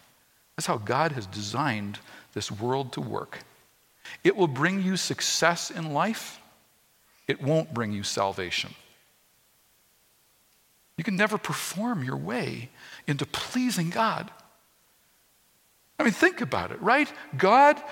That's 0.56 0.66
how 0.66 0.78
God 0.78 1.12
has 1.12 1.26
designed 1.26 1.98
this 2.32 2.50
world 2.50 2.92
to 2.92 3.00
work. 3.00 3.40
It 4.22 4.36
will 4.36 4.48
bring 4.48 4.82
you 4.82 4.96
success 4.96 5.70
in 5.70 5.92
life, 5.92 6.40
it 7.26 7.42
won't 7.42 7.74
bring 7.74 7.92
you 7.92 8.02
salvation. 8.02 8.74
You 10.96 11.04
can 11.04 11.16
never 11.16 11.38
perform 11.38 12.04
your 12.04 12.16
way 12.16 12.70
into 13.06 13.26
pleasing 13.26 13.90
God. 13.90 14.30
I 15.98 16.04
mean, 16.04 16.12
think 16.12 16.40
about 16.40 16.70
it, 16.70 16.80
right? 16.80 17.12
God, 17.36 17.82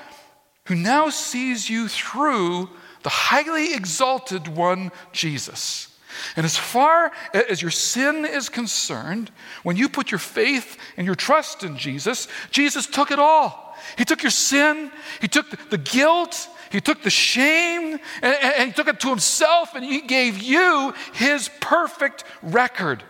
who 0.66 0.76
now 0.76 1.10
sees 1.10 1.68
you 1.68 1.88
through 1.88 2.70
the 3.02 3.08
highly 3.08 3.74
exalted 3.74 4.46
one, 4.48 4.92
Jesus. 5.12 5.91
And 6.36 6.44
as 6.44 6.56
far 6.56 7.12
as 7.32 7.62
your 7.62 7.70
sin 7.70 8.24
is 8.24 8.48
concerned, 8.48 9.30
when 9.62 9.76
you 9.76 9.88
put 9.88 10.10
your 10.10 10.18
faith 10.18 10.78
and 10.96 11.06
your 11.06 11.14
trust 11.14 11.64
in 11.64 11.76
Jesus, 11.76 12.28
Jesus 12.50 12.86
took 12.86 13.10
it 13.10 13.18
all. 13.18 13.76
He 13.96 14.04
took 14.04 14.22
your 14.22 14.30
sin, 14.30 14.90
He 15.20 15.28
took 15.28 15.70
the 15.70 15.78
guilt, 15.78 16.48
He 16.70 16.80
took 16.80 17.02
the 17.02 17.10
shame, 17.10 17.98
and, 18.22 18.36
and, 18.42 18.68
He 18.68 18.72
took 18.72 18.88
it 18.88 19.00
to 19.00 19.08
Himself, 19.08 19.74
and 19.74 19.84
He 19.84 20.00
gave 20.00 20.38
you 20.38 20.94
His 21.14 21.50
perfect 21.60 22.24
record. 22.42 23.02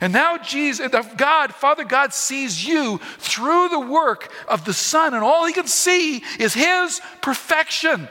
And 0.00 0.12
now 0.12 0.36
Jesus, 0.36 0.92
God, 1.16 1.54
Father 1.54 1.84
God 1.84 2.12
sees 2.12 2.66
you 2.66 2.98
through 3.18 3.70
the 3.70 3.80
work 3.80 4.30
of 4.46 4.64
the 4.64 4.74
Son, 4.74 5.14
and 5.14 5.24
all 5.24 5.46
He 5.46 5.52
can 5.52 5.66
see 5.66 6.22
is 6.38 6.54
His 6.54 7.00
perfection. 7.22 8.08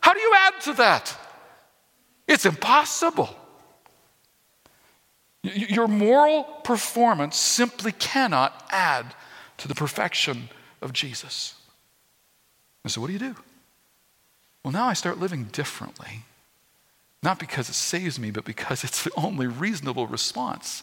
How 0.00 0.14
do 0.14 0.20
you 0.20 0.32
add 0.36 0.60
to 0.62 0.72
that? 0.74 1.16
It's 2.28 2.46
impossible. 2.46 3.34
Your 5.42 5.88
moral 5.88 6.44
performance 6.44 7.36
simply 7.36 7.92
cannot 7.92 8.66
add 8.70 9.14
to 9.58 9.68
the 9.68 9.74
perfection 9.74 10.48
of 10.80 10.92
Jesus. 10.92 11.54
And 12.84 12.92
so, 12.92 13.00
what 13.00 13.08
do 13.08 13.12
you 13.12 13.18
do? 13.18 13.34
Well, 14.64 14.72
now 14.72 14.86
I 14.86 14.92
start 14.92 15.18
living 15.18 15.44
differently. 15.44 16.24
Not 17.22 17.38
because 17.38 17.68
it 17.68 17.74
saves 17.74 18.18
me, 18.18 18.30
but 18.30 18.44
because 18.44 18.84
it's 18.84 19.04
the 19.04 19.12
only 19.16 19.46
reasonable 19.46 20.06
response. 20.06 20.82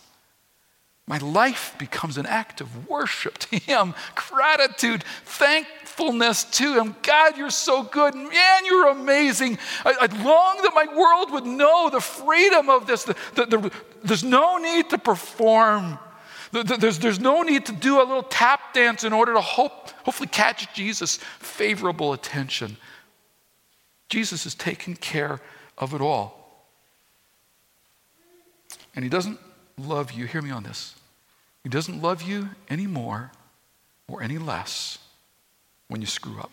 My 1.10 1.18
life 1.18 1.74
becomes 1.80 2.20
an 2.20 2.28
act 2.28 2.62
of 2.62 2.88
worship 2.88 3.40
to 3.40 3.58
Him, 3.58 3.96
gratitude, 4.14 5.04
thankfulness 5.26 6.44
to 6.44 6.76
Him. 6.76 6.96
God, 7.02 7.36
you're 7.36 7.50
so 7.50 7.82
good. 7.82 8.14
Man, 8.14 8.66
you're 8.66 8.90
amazing. 8.90 9.58
I, 9.84 9.96
I 10.02 10.24
long 10.24 10.62
that 10.62 10.72
my 10.76 10.86
world 10.96 11.32
would 11.32 11.48
know 11.48 11.90
the 11.90 12.00
freedom 12.00 12.70
of 12.70 12.86
this. 12.86 13.06
The, 13.06 13.16
the, 13.34 13.46
the, 13.46 13.72
there's 14.04 14.24
no 14.24 14.58
need 14.60 14.92
to 14.92 15.00
perform. 15.00 15.98
There's, 16.52 17.00
there's 17.00 17.20
no 17.20 17.42
need 17.42 17.66
to 17.66 17.72
do 17.72 17.98
a 17.98 18.06
little 18.06 18.22
tap 18.22 18.76
dance 18.76 19.04
in 19.04 19.12
order 19.12 19.34
to 19.34 19.42
hope, 19.42 19.90
hopefully 20.04 20.30
catch 20.30 20.72
Jesus' 20.76 21.18
favorable 21.40 22.14
attention. 22.14 22.78
Jesus 24.10 24.44
has 24.44 24.54
taken 24.54 24.96
care 24.96 25.42
of 25.76 25.96
it 25.96 26.02
all. 26.02 26.68
And 28.96 29.04
he 29.04 29.10
doesn't 29.10 29.40
love 29.80 30.12
you, 30.12 30.28
hear 30.28 30.44
me 30.44 30.52
on 30.52 30.62
this. 30.62 30.94
He 31.64 31.70
doesn't 31.70 32.02
love 32.02 32.22
you 32.22 32.50
any 32.70 32.88
more 32.88 33.32
or 34.08 34.24
any 34.24 34.38
less 34.38 34.98
when 35.88 36.02
you 36.02 36.08
screw 36.08 36.40
up. 36.40 36.52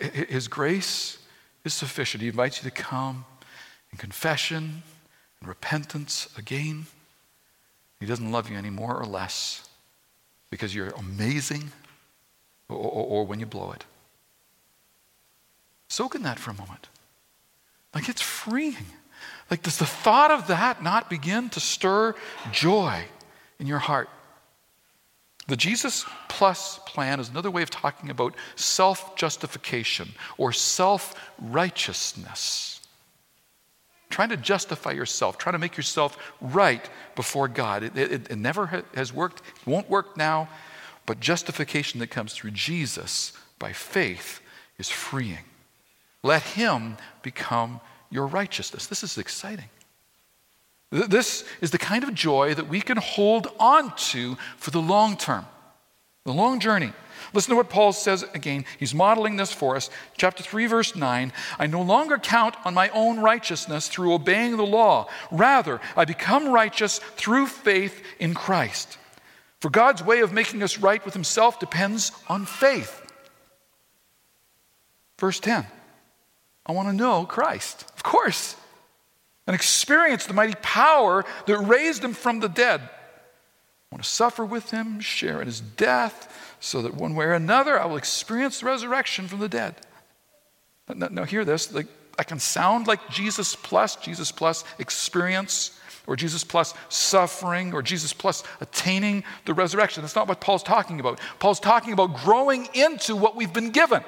His 0.00 0.48
grace 0.48 1.18
is 1.64 1.74
sufficient. 1.74 2.22
He 2.22 2.28
invites 2.28 2.62
you 2.62 2.70
to 2.70 2.74
come 2.74 3.24
in 3.92 3.98
confession 3.98 4.82
and 5.40 5.48
repentance 5.48 6.28
again. 6.38 6.86
He 7.98 8.06
doesn't 8.06 8.30
love 8.30 8.48
you 8.48 8.56
any 8.56 8.70
more 8.70 8.96
or 8.96 9.04
less 9.04 9.68
because 10.48 10.74
you're 10.74 10.90
amazing 10.90 11.72
or, 12.68 12.76
or, 12.76 13.06
or 13.06 13.26
when 13.26 13.40
you 13.40 13.46
blow 13.46 13.72
it. 13.72 13.84
Soak 15.88 16.14
in 16.14 16.22
that 16.22 16.38
for 16.38 16.52
a 16.52 16.54
moment. 16.54 16.88
Like 17.94 18.08
it's 18.08 18.22
freeing. 18.22 18.86
Like, 19.50 19.62
does 19.62 19.78
the 19.78 19.86
thought 19.86 20.30
of 20.30 20.46
that 20.46 20.82
not 20.82 21.10
begin 21.10 21.48
to 21.50 21.60
stir 21.60 22.14
joy 22.52 23.04
in 23.58 23.66
your 23.66 23.78
heart? 23.78 24.08
The 25.48 25.56
Jesus 25.56 26.04
Plus 26.28 26.78
plan 26.86 27.18
is 27.18 27.28
another 27.28 27.50
way 27.50 27.62
of 27.62 27.70
talking 27.70 28.10
about 28.10 28.36
self 28.54 29.16
justification 29.16 30.10
or 30.38 30.52
self 30.52 31.14
righteousness 31.40 32.80
trying 34.10 34.28
to 34.28 34.36
justify 34.36 34.90
yourself, 34.90 35.38
trying 35.38 35.54
to 35.54 35.58
make 35.58 35.76
yourself 35.76 36.18
right 36.40 36.90
before 37.14 37.48
God. 37.48 37.84
It, 37.84 37.96
it, 37.96 38.30
it 38.30 38.36
never 38.36 38.66
ha- 38.66 38.82
has 38.94 39.12
worked, 39.12 39.40
it 39.40 39.66
won't 39.66 39.88
work 39.88 40.16
now, 40.16 40.48
but 41.06 41.20
justification 41.20 42.00
that 42.00 42.08
comes 42.08 42.34
through 42.34 42.50
Jesus 42.50 43.32
by 43.58 43.72
faith 43.72 44.40
is 44.78 44.90
freeing. 44.90 45.44
Let 46.22 46.42
Him 46.42 46.96
become 47.22 47.80
your 48.10 48.26
righteousness. 48.26 48.86
This 48.86 49.02
is 49.02 49.18
exciting. 49.18 49.68
This 50.90 51.44
is 51.60 51.70
the 51.70 51.78
kind 51.78 52.02
of 52.02 52.14
joy 52.14 52.54
that 52.54 52.68
we 52.68 52.80
can 52.80 52.96
hold 52.96 53.48
on 53.60 53.94
to 53.96 54.36
for 54.56 54.72
the 54.72 54.80
long 54.80 55.16
term, 55.16 55.46
the 56.24 56.32
long 56.32 56.58
journey. 56.58 56.92
Listen 57.32 57.50
to 57.50 57.56
what 57.56 57.70
Paul 57.70 57.92
says 57.92 58.24
again. 58.34 58.64
He's 58.78 58.94
modeling 58.94 59.36
this 59.36 59.52
for 59.52 59.76
us. 59.76 59.88
Chapter 60.16 60.42
3, 60.42 60.66
verse 60.66 60.96
9 60.96 61.32
I 61.58 61.66
no 61.66 61.82
longer 61.82 62.18
count 62.18 62.56
on 62.64 62.74
my 62.74 62.88
own 62.88 63.20
righteousness 63.20 63.88
through 63.88 64.14
obeying 64.14 64.56
the 64.56 64.66
law. 64.66 65.08
Rather, 65.30 65.80
I 65.96 66.04
become 66.04 66.48
righteous 66.48 66.98
through 66.98 67.46
faith 67.46 68.02
in 68.18 68.34
Christ. 68.34 68.98
For 69.60 69.70
God's 69.70 70.02
way 70.02 70.20
of 70.20 70.32
making 70.32 70.62
us 70.62 70.78
right 70.78 71.04
with 71.04 71.14
Himself 71.14 71.60
depends 71.60 72.10
on 72.28 72.46
faith. 72.46 72.96
Verse 75.18 75.38
10 75.38 75.66
I 76.70 76.72
want 76.72 76.88
to 76.88 76.94
know 76.94 77.24
Christ, 77.24 77.84
of 77.96 78.04
course, 78.04 78.54
and 79.48 79.56
experience 79.56 80.26
the 80.26 80.34
mighty 80.34 80.54
power 80.62 81.24
that 81.46 81.58
raised 81.58 82.04
Him 82.04 82.12
from 82.12 82.38
the 82.38 82.48
dead. 82.48 82.80
I 82.80 82.88
want 83.90 84.04
to 84.04 84.08
suffer 84.08 84.44
with 84.44 84.70
Him, 84.70 85.00
share 85.00 85.40
in 85.40 85.48
His 85.48 85.60
death 85.60 86.56
so 86.60 86.80
that 86.82 86.94
one 86.94 87.16
way 87.16 87.24
or 87.24 87.32
another 87.32 87.80
I 87.80 87.86
will 87.86 87.96
experience 87.96 88.60
the 88.60 88.66
resurrection 88.66 89.26
from 89.26 89.40
the 89.40 89.48
dead. 89.48 89.74
Now, 90.94 91.08
now 91.10 91.24
hear 91.24 91.44
this. 91.44 91.74
Like, 91.74 91.88
I 92.16 92.22
can 92.22 92.38
sound 92.38 92.86
like 92.86 93.10
Jesus 93.10 93.56
plus, 93.56 93.96
Jesus 93.96 94.30
plus 94.30 94.62
experience, 94.78 95.76
or 96.06 96.14
Jesus 96.14 96.44
plus 96.44 96.72
suffering, 96.88 97.72
or 97.72 97.82
Jesus 97.82 98.12
plus 98.12 98.44
attaining 98.60 99.24
the 99.44 99.54
resurrection. 99.54 100.04
That's 100.04 100.14
not 100.14 100.28
what 100.28 100.40
Paul's 100.40 100.62
talking 100.62 101.00
about. 101.00 101.18
Paul's 101.40 101.58
talking 101.58 101.92
about 101.92 102.14
growing 102.14 102.68
into 102.74 103.16
what 103.16 103.34
we've 103.34 103.52
been 103.52 103.70
given, 103.70 104.04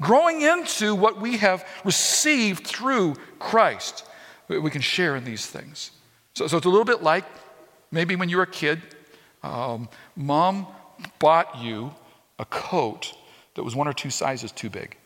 growing 0.00 0.42
into 0.42 0.94
what 0.94 1.20
we 1.20 1.38
have 1.38 1.66
received 1.84 2.66
through 2.66 3.16
Christ. 3.38 4.04
We 4.48 4.70
can 4.70 4.82
share 4.82 5.16
in 5.16 5.24
these 5.24 5.46
things. 5.46 5.90
So, 6.34 6.46
so 6.46 6.56
it's 6.56 6.66
a 6.66 6.68
little 6.68 6.84
bit 6.84 7.02
like 7.02 7.24
maybe 7.90 8.16
when 8.16 8.28
you 8.28 8.36
were 8.36 8.44
a 8.44 8.46
kid, 8.46 8.80
um, 9.42 9.88
mom 10.14 10.66
bought 11.18 11.58
you 11.58 11.92
a 12.38 12.44
coat 12.44 13.14
that 13.54 13.62
was 13.62 13.74
one 13.74 13.88
or 13.88 13.92
two 13.92 14.10
sizes 14.10 14.52
too 14.52 14.70
big. 14.70 14.96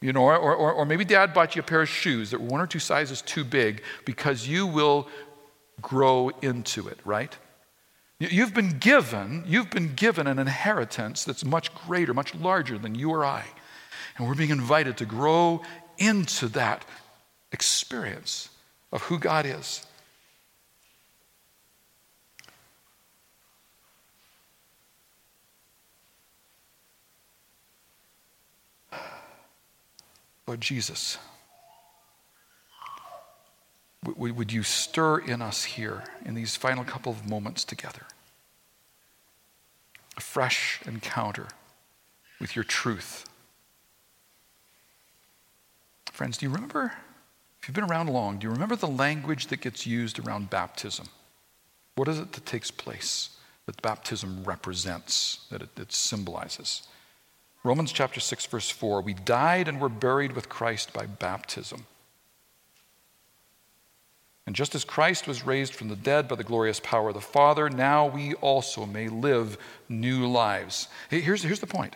You 0.00 0.12
know, 0.12 0.22
or, 0.22 0.36
or, 0.36 0.72
or 0.72 0.84
maybe 0.84 1.04
dad 1.04 1.34
bought 1.34 1.56
you 1.56 1.60
a 1.60 1.64
pair 1.64 1.82
of 1.82 1.88
shoes 1.88 2.30
that 2.30 2.40
were 2.40 2.46
one 2.46 2.60
or 2.60 2.66
two 2.66 2.78
sizes 2.78 3.20
too 3.22 3.42
big 3.42 3.82
because 4.04 4.46
you 4.46 4.66
will 4.66 5.08
grow 5.80 6.30
into 6.42 6.86
it, 6.88 6.98
right? 7.04 7.36
You've 8.20 8.54
been 8.54 8.78
given, 8.78 9.44
you've 9.46 9.70
been 9.70 9.94
given 9.94 10.26
an 10.26 10.38
inheritance 10.38 11.24
that's 11.24 11.44
much 11.44 11.72
greater, 11.86 12.12
much 12.12 12.34
larger 12.34 12.76
than 12.76 12.94
you 12.94 13.10
or 13.10 13.24
I. 13.24 13.44
And 14.18 14.26
we're 14.26 14.34
being 14.34 14.50
invited 14.50 14.96
to 14.98 15.06
grow 15.06 15.62
into 15.96 16.48
that 16.48 16.84
experience 17.52 18.50
of 18.92 19.02
who 19.02 19.18
God 19.18 19.46
is. 19.46 19.86
Lord 30.46 30.60
Jesus, 30.62 31.18
would 34.02 34.50
you 34.50 34.62
stir 34.62 35.18
in 35.18 35.42
us 35.42 35.64
here 35.64 36.04
in 36.24 36.34
these 36.34 36.56
final 36.56 36.84
couple 36.84 37.12
of 37.12 37.28
moments 37.28 37.64
together 37.64 38.02
a 40.16 40.20
fresh 40.20 40.80
encounter 40.86 41.48
with 42.40 42.56
your 42.56 42.64
truth? 42.64 43.28
Friends, 46.18 46.36
do 46.36 46.46
you 46.46 46.50
remember, 46.50 46.92
if 47.62 47.68
you've 47.68 47.76
been 47.76 47.88
around 47.88 48.10
long, 48.10 48.38
do 48.38 48.48
you 48.48 48.52
remember 48.52 48.74
the 48.74 48.88
language 48.88 49.46
that 49.46 49.60
gets 49.60 49.86
used 49.86 50.18
around 50.18 50.50
baptism? 50.50 51.06
What 51.94 52.08
is 52.08 52.18
it 52.18 52.32
that 52.32 52.44
takes 52.44 52.72
place 52.72 53.36
that 53.66 53.80
baptism 53.82 54.42
represents, 54.42 55.46
that 55.52 55.62
it, 55.62 55.68
it 55.78 55.92
symbolizes? 55.92 56.82
Romans 57.62 57.92
chapter 57.92 58.18
6, 58.18 58.46
verse 58.46 58.68
4 58.68 59.00
we 59.02 59.14
died 59.14 59.68
and 59.68 59.80
were 59.80 59.88
buried 59.88 60.32
with 60.32 60.48
Christ 60.48 60.92
by 60.92 61.06
baptism. 61.06 61.86
And 64.44 64.56
just 64.56 64.74
as 64.74 64.84
Christ 64.84 65.28
was 65.28 65.46
raised 65.46 65.72
from 65.72 65.86
the 65.86 65.94
dead 65.94 66.26
by 66.26 66.34
the 66.34 66.42
glorious 66.42 66.80
power 66.80 67.10
of 67.10 67.14
the 67.14 67.20
Father, 67.20 67.70
now 67.70 68.08
we 68.08 68.34
also 68.34 68.86
may 68.86 69.06
live 69.06 69.56
new 69.88 70.26
lives. 70.26 70.88
Here's, 71.10 71.44
here's 71.44 71.60
the 71.60 71.68
point. 71.68 71.94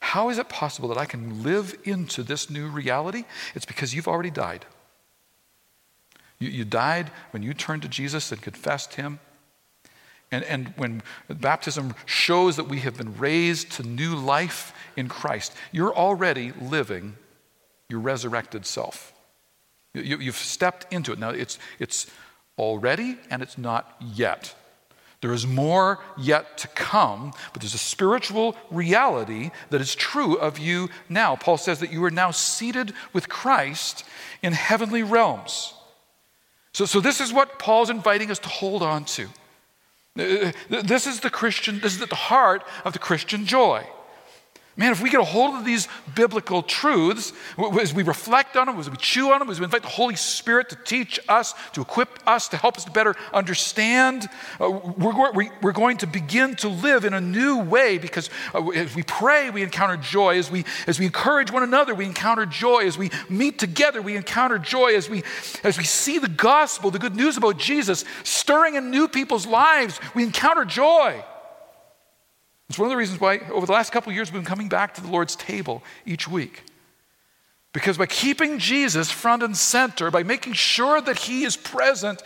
How 0.00 0.28
is 0.30 0.38
it 0.38 0.48
possible 0.48 0.88
that 0.88 0.98
I 0.98 1.04
can 1.04 1.42
live 1.42 1.78
into 1.84 2.22
this 2.22 2.50
new 2.50 2.68
reality? 2.68 3.24
It's 3.54 3.66
because 3.66 3.94
you've 3.94 4.08
already 4.08 4.30
died. 4.30 4.66
You, 6.38 6.48
you 6.48 6.64
died 6.64 7.10
when 7.30 7.42
you 7.42 7.54
turned 7.54 7.82
to 7.82 7.88
Jesus 7.88 8.32
and 8.32 8.42
confessed 8.42 8.94
Him. 8.94 9.20
And, 10.32 10.44
and 10.44 10.72
when 10.76 11.02
baptism 11.28 11.94
shows 12.06 12.56
that 12.56 12.68
we 12.68 12.80
have 12.80 12.96
been 12.96 13.16
raised 13.18 13.72
to 13.72 13.82
new 13.82 14.14
life 14.14 14.72
in 14.96 15.08
Christ, 15.08 15.52
you're 15.72 15.94
already 15.94 16.52
living 16.60 17.16
your 17.88 18.00
resurrected 18.00 18.64
self. 18.64 19.12
You, 19.92 20.18
have 20.18 20.36
stepped 20.36 20.92
into 20.92 21.12
it. 21.12 21.18
Now, 21.18 21.30
it's, 21.30 21.58
it's 21.80 22.06
already 22.56 23.18
and 23.28 23.42
it's 23.42 23.58
not 23.58 23.96
yet. 24.00 24.54
There 25.20 25.32
is 25.34 25.46
more 25.46 25.98
yet 26.16 26.56
to 26.58 26.68
come, 26.68 27.32
but 27.52 27.60
there's 27.60 27.74
a 27.74 27.78
spiritual 27.78 28.56
reality 28.70 29.50
that 29.68 29.80
is 29.80 29.94
true 29.94 30.36
of 30.36 30.58
you 30.58 30.88
now. 31.08 31.36
Paul 31.36 31.58
says 31.58 31.80
that 31.80 31.92
you 31.92 32.02
are 32.04 32.10
now 32.10 32.30
seated 32.30 32.94
with 33.12 33.28
Christ 33.28 34.04
in 34.42 34.54
heavenly 34.54 35.02
realms. 35.02 35.74
So, 36.72 36.86
so 36.86 37.00
this 37.00 37.20
is 37.20 37.32
what 37.32 37.58
Paul's 37.58 37.90
inviting 37.90 38.30
us 38.30 38.38
to 38.38 38.48
hold 38.48 38.82
on 38.82 39.04
to. 39.06 39.28
Uh, 40.18 40.52
this 40.68 41.06
is 41.06 41.20
the 41.20 41.30
Christian, 41.30 41.80
this 41.80 41.94
is 41.94 42.02
at 42.02 42.08
the 42.08 42.14
heart 42.14 42.64
of 42.84 42.92
the 42.94 42.98
Christian 42.98 43.44
joy. 43.44 43.86
Man, 44.80 44.92
if 44.92 45.02
we 45.02 45.10
get 45.10 45.20
a 45.20 45.24
hold 45.24 45.56
of 45.56 45.66
these 45.66 45.88
biblical 46.14 46.62
truths, 46.62 47.34
as 47.78 47.92
we 47.92 48.02
reflect 48.02 48.56
on 48.56 48.66
them, 48.66 48.78
as 48.78 48.88
we 48.88 48.96
chew 48.96 49.30
on 49.30 49.38
them, 49.38 49.50
as 49.50 49.60
we 49.60 49.64
invite 49.64 49.82
the 49.82 49.88
Holy 49.88 50.16
Spirit 50.16 50.70
to 50.70 50.76
teach 50.76 51.20
us, 51.28 51.52
to 51.74 51.82
equip 51.82 52.08
us, 52.26 52.48
to 52.48 52.56
help 52.56 52.78
us 52.78 52.86
to 52.86 52.90
better 52.90 53.14
understand, 53.34 54.26
uh, 54.58 54.70
we're, 54.70 55.72
going 55.72 55.98
to 55.98 56.06
begin 56.06 56.56
to 56.56 56.68
live 56.68 57.04
in 57.04 57.12
a 57.12 57.20
new 57.20 57.58
way 57.58 57.98
because 57.98 58.30
uh, 58.54 58.66
as 58.70 58.96
we 58.96 59.02
pray, 59.02 59.50
we 59.50 59.62
encounter 59.62 59.98
joy. 59.98 60.38
As 60.38 60.50
we, 60.50 60.64
as 60.86 60.98
we 60.98 61.04
encourage 61.04 61.50
one 61.52 61.62
another, 61.62 61.94
we 61.94 62.06
encounter 62.06 62.46
joy. 62.46 62.86
As 62.86 62.96
we 62.96 63.10
meet 63.28 63.58
together, 63.58 64.00
we 64.00 64.16
encounter 64.16 64.58
joy. 64.58 64.96
As 64.96 65.10
we, 65.10 65.22
as 65.62 65.76
we 65.76 65.84
see 65.84 66.18
the 66.18 66.26
gospel, 66.26 66.90
the 66.90 66.98
good 66.98 67.16
news 67.16 67.36
about 67.36 67.58
Jesus 67.58 68.06
stirring 68.24 68.76
in 68.76 68.90
new 68.90 69.08
people's 69.08 69.46
lives, 69.46 70.00
we 70.14 70.22
encounter 70.22 70.64
joy. 70.64 71.22
It's 72.70 72.78
one 72.78 72.86
of 72.86 72.90
the 72.90 72.96
reasons 72.96 73.20
why, 73.20 73.40
over 73.50 73.66
the 73.66 73.72
last 73.72 73.90
couple 73.90 74.12
years, 74.12 74.30
we've 74.30 74.40
been 74.40 74.48
coming 74.48 74.68
back 74.68 74.94
to 74.94 75.00
the 75.00 75.08
Lord's 75.08 75.34
table 75.34 75.82
each 76.06 76.28
week. 76.28 76.62
Because 77.72 77.98
by 77.98 78.06
keeping 78.06 78.60
Jesus 78.60 79.10
front 79.10 79.42
and 79.42 79.56
center, 79.56 80.08
by 80.12 80.22
making 80.22 80.52
sure 80.52 81.00
that 81.00 81.18
He 81.18 81.42
is 81.42 81.56
present 81.56 82.22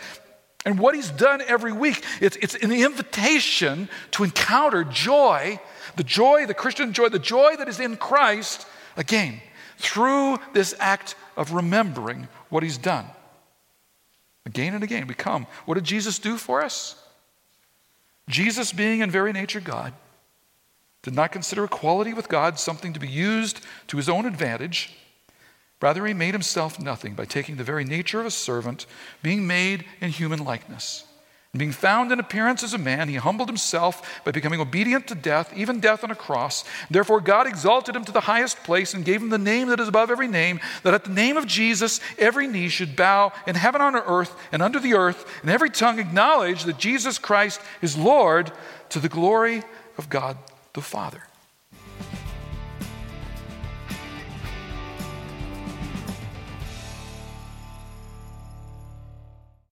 and 0.63 0.77
what 0.77 0.93
He's 0.93 1.09
done 1.09 1.41
every 1.47 1.73
week, 1.73 2.03
it's, 2.21 2.35
it's 2.35 2.53
an 2.53 2.71
invitation 2.71 3.89
to 4.11 4.23
encounter 4.23 4.83
joy, 4.83 5.59
the 5.95 6.03
joy, 6.03 6.45
the 6.45 6.53
Christian 6.53 6.93
joy, 6.93 7.09
the 7.09 7.17
joy 7.17 7.55
that 7.55 7.67
is 7.67 7.79
in 7.79 7.97
Christ, 7.97 8.67
again, 8.97 9.41
through 9.79 10.37
this 10.53 10.75
act 10.77 11.15
of 11.35 11.53
remembering 11.53 12.27
what 12.49 12.61
He's 12.61 12.77
done. 12.77 13.07
Again 14.45 14.75
and 14.75 14.83
again, 14.83 15.07
we 15.07 15.15
come. 15.15 15.47
What 15.65 15.73
did 15.73 15.85
Jesus 15.85 16.19
do 16.19 16.37
for 16.37 16.63
us? 16.63 17.01
Jesus, 18.29 18.71
being 18.73 18.99
in 18.99 19.09
very 19.09 19.33
nature 19.33 19.59
God, 19.59 19.91
did 21.05 21.13
not 21.13 21.31
consider 21.31 21.63
equality 21.63 22.15
with 22.15 22.27
God 22.27 22.57
something 22.57 22.91
to 22.93 22.99
be 22.99 23.07
used 23.07 23.61
to 23.89 23.97
his 23.97 24.09
own 24.09 24.25
advantage. 24.25 24.91
Rather, 25.79 26.03
he 26.07 26.15
made 26.15 26.33
himself 26.33 26.79
nothing 26.79 27.13
by 27.13 27.25
taking 27.25 27.57
the 27.57 27.63
very 27.63 27.85
nature 27.85 28.19
of 28.19 28.25
a 28.25 28.31
servant, 28.31 28.87
being 29.21 29.45
made 29.45 29.85
in 30.01 30.09
human 30.09 30.43
likeness. 30.43 31.03
And 31.53 31.59
being 31.59 31.71
found 31.71 32.11
in 32.11 32.19
appearance 32.19 32.63
as 32.63 32.73
a 32.73 32.79
man, 32.79 33.07
he 33.07 33.15
humbled 33.17 33.49
himself 33.49 34.23
by 34.25 34.31
becoming 34.31 34.59
obedient 34.59 35.05
to 35.09 35.15
death, 35.15 35.55
even 35.55 35.79
death 35.79 36.03
on 36.03 36.09
a 36.09 36.15
cross. 36.15 36.63
Therefore, 36.89 37.21
God 37.21 37.45
exalted 37.45 37.95
him 37.95 38.03
to 38.05 38.11
the 38.11 38.21
highest 38.21 38.63
place 38.63 38.95
and 38.95 39.05
gave 39.05 39.21
him 39.21 39.29
the 39.29 39.37
name 39.37 39.67
that 39.67 39.79
is 39.79 39.87
above 39.87 40.09
every 40.09 40.27
name, 40.27 40.59
that 40.81 40.95
at 40.95 41.03
the 41.03 41.11
name 41.11 41.37
of 41.37 41.45
Jesus 41.45 42.01
every 42.17 42.47
knee 42.47 42.67
should 42.67 42.95
bow 42.95 43.31
in 43.45 43.53
heaven, 43.53 43.79
on 43.79 43.95
earth, 43.95 44.35
and 44.51 44.63
under 44.63 44.79
the 44.79 44.95
earth, 44.95 45.23
and 45.43 45.51
every 45.51 45.69
tongue 45.69 45.99
acknowledge 45.99 46.63
that 46.63 46.79
Jesus 46.79 47.19
Christ 47.19 47.61
is 47.83 47.95
Lord 47.95 48.51
to 48.89 48.99
the 48.99 49.07
glory 49.07 49.61
of 49.99 50.09
God 50.09 50.35
the 50.75 50.81
Father. 50.81 51.23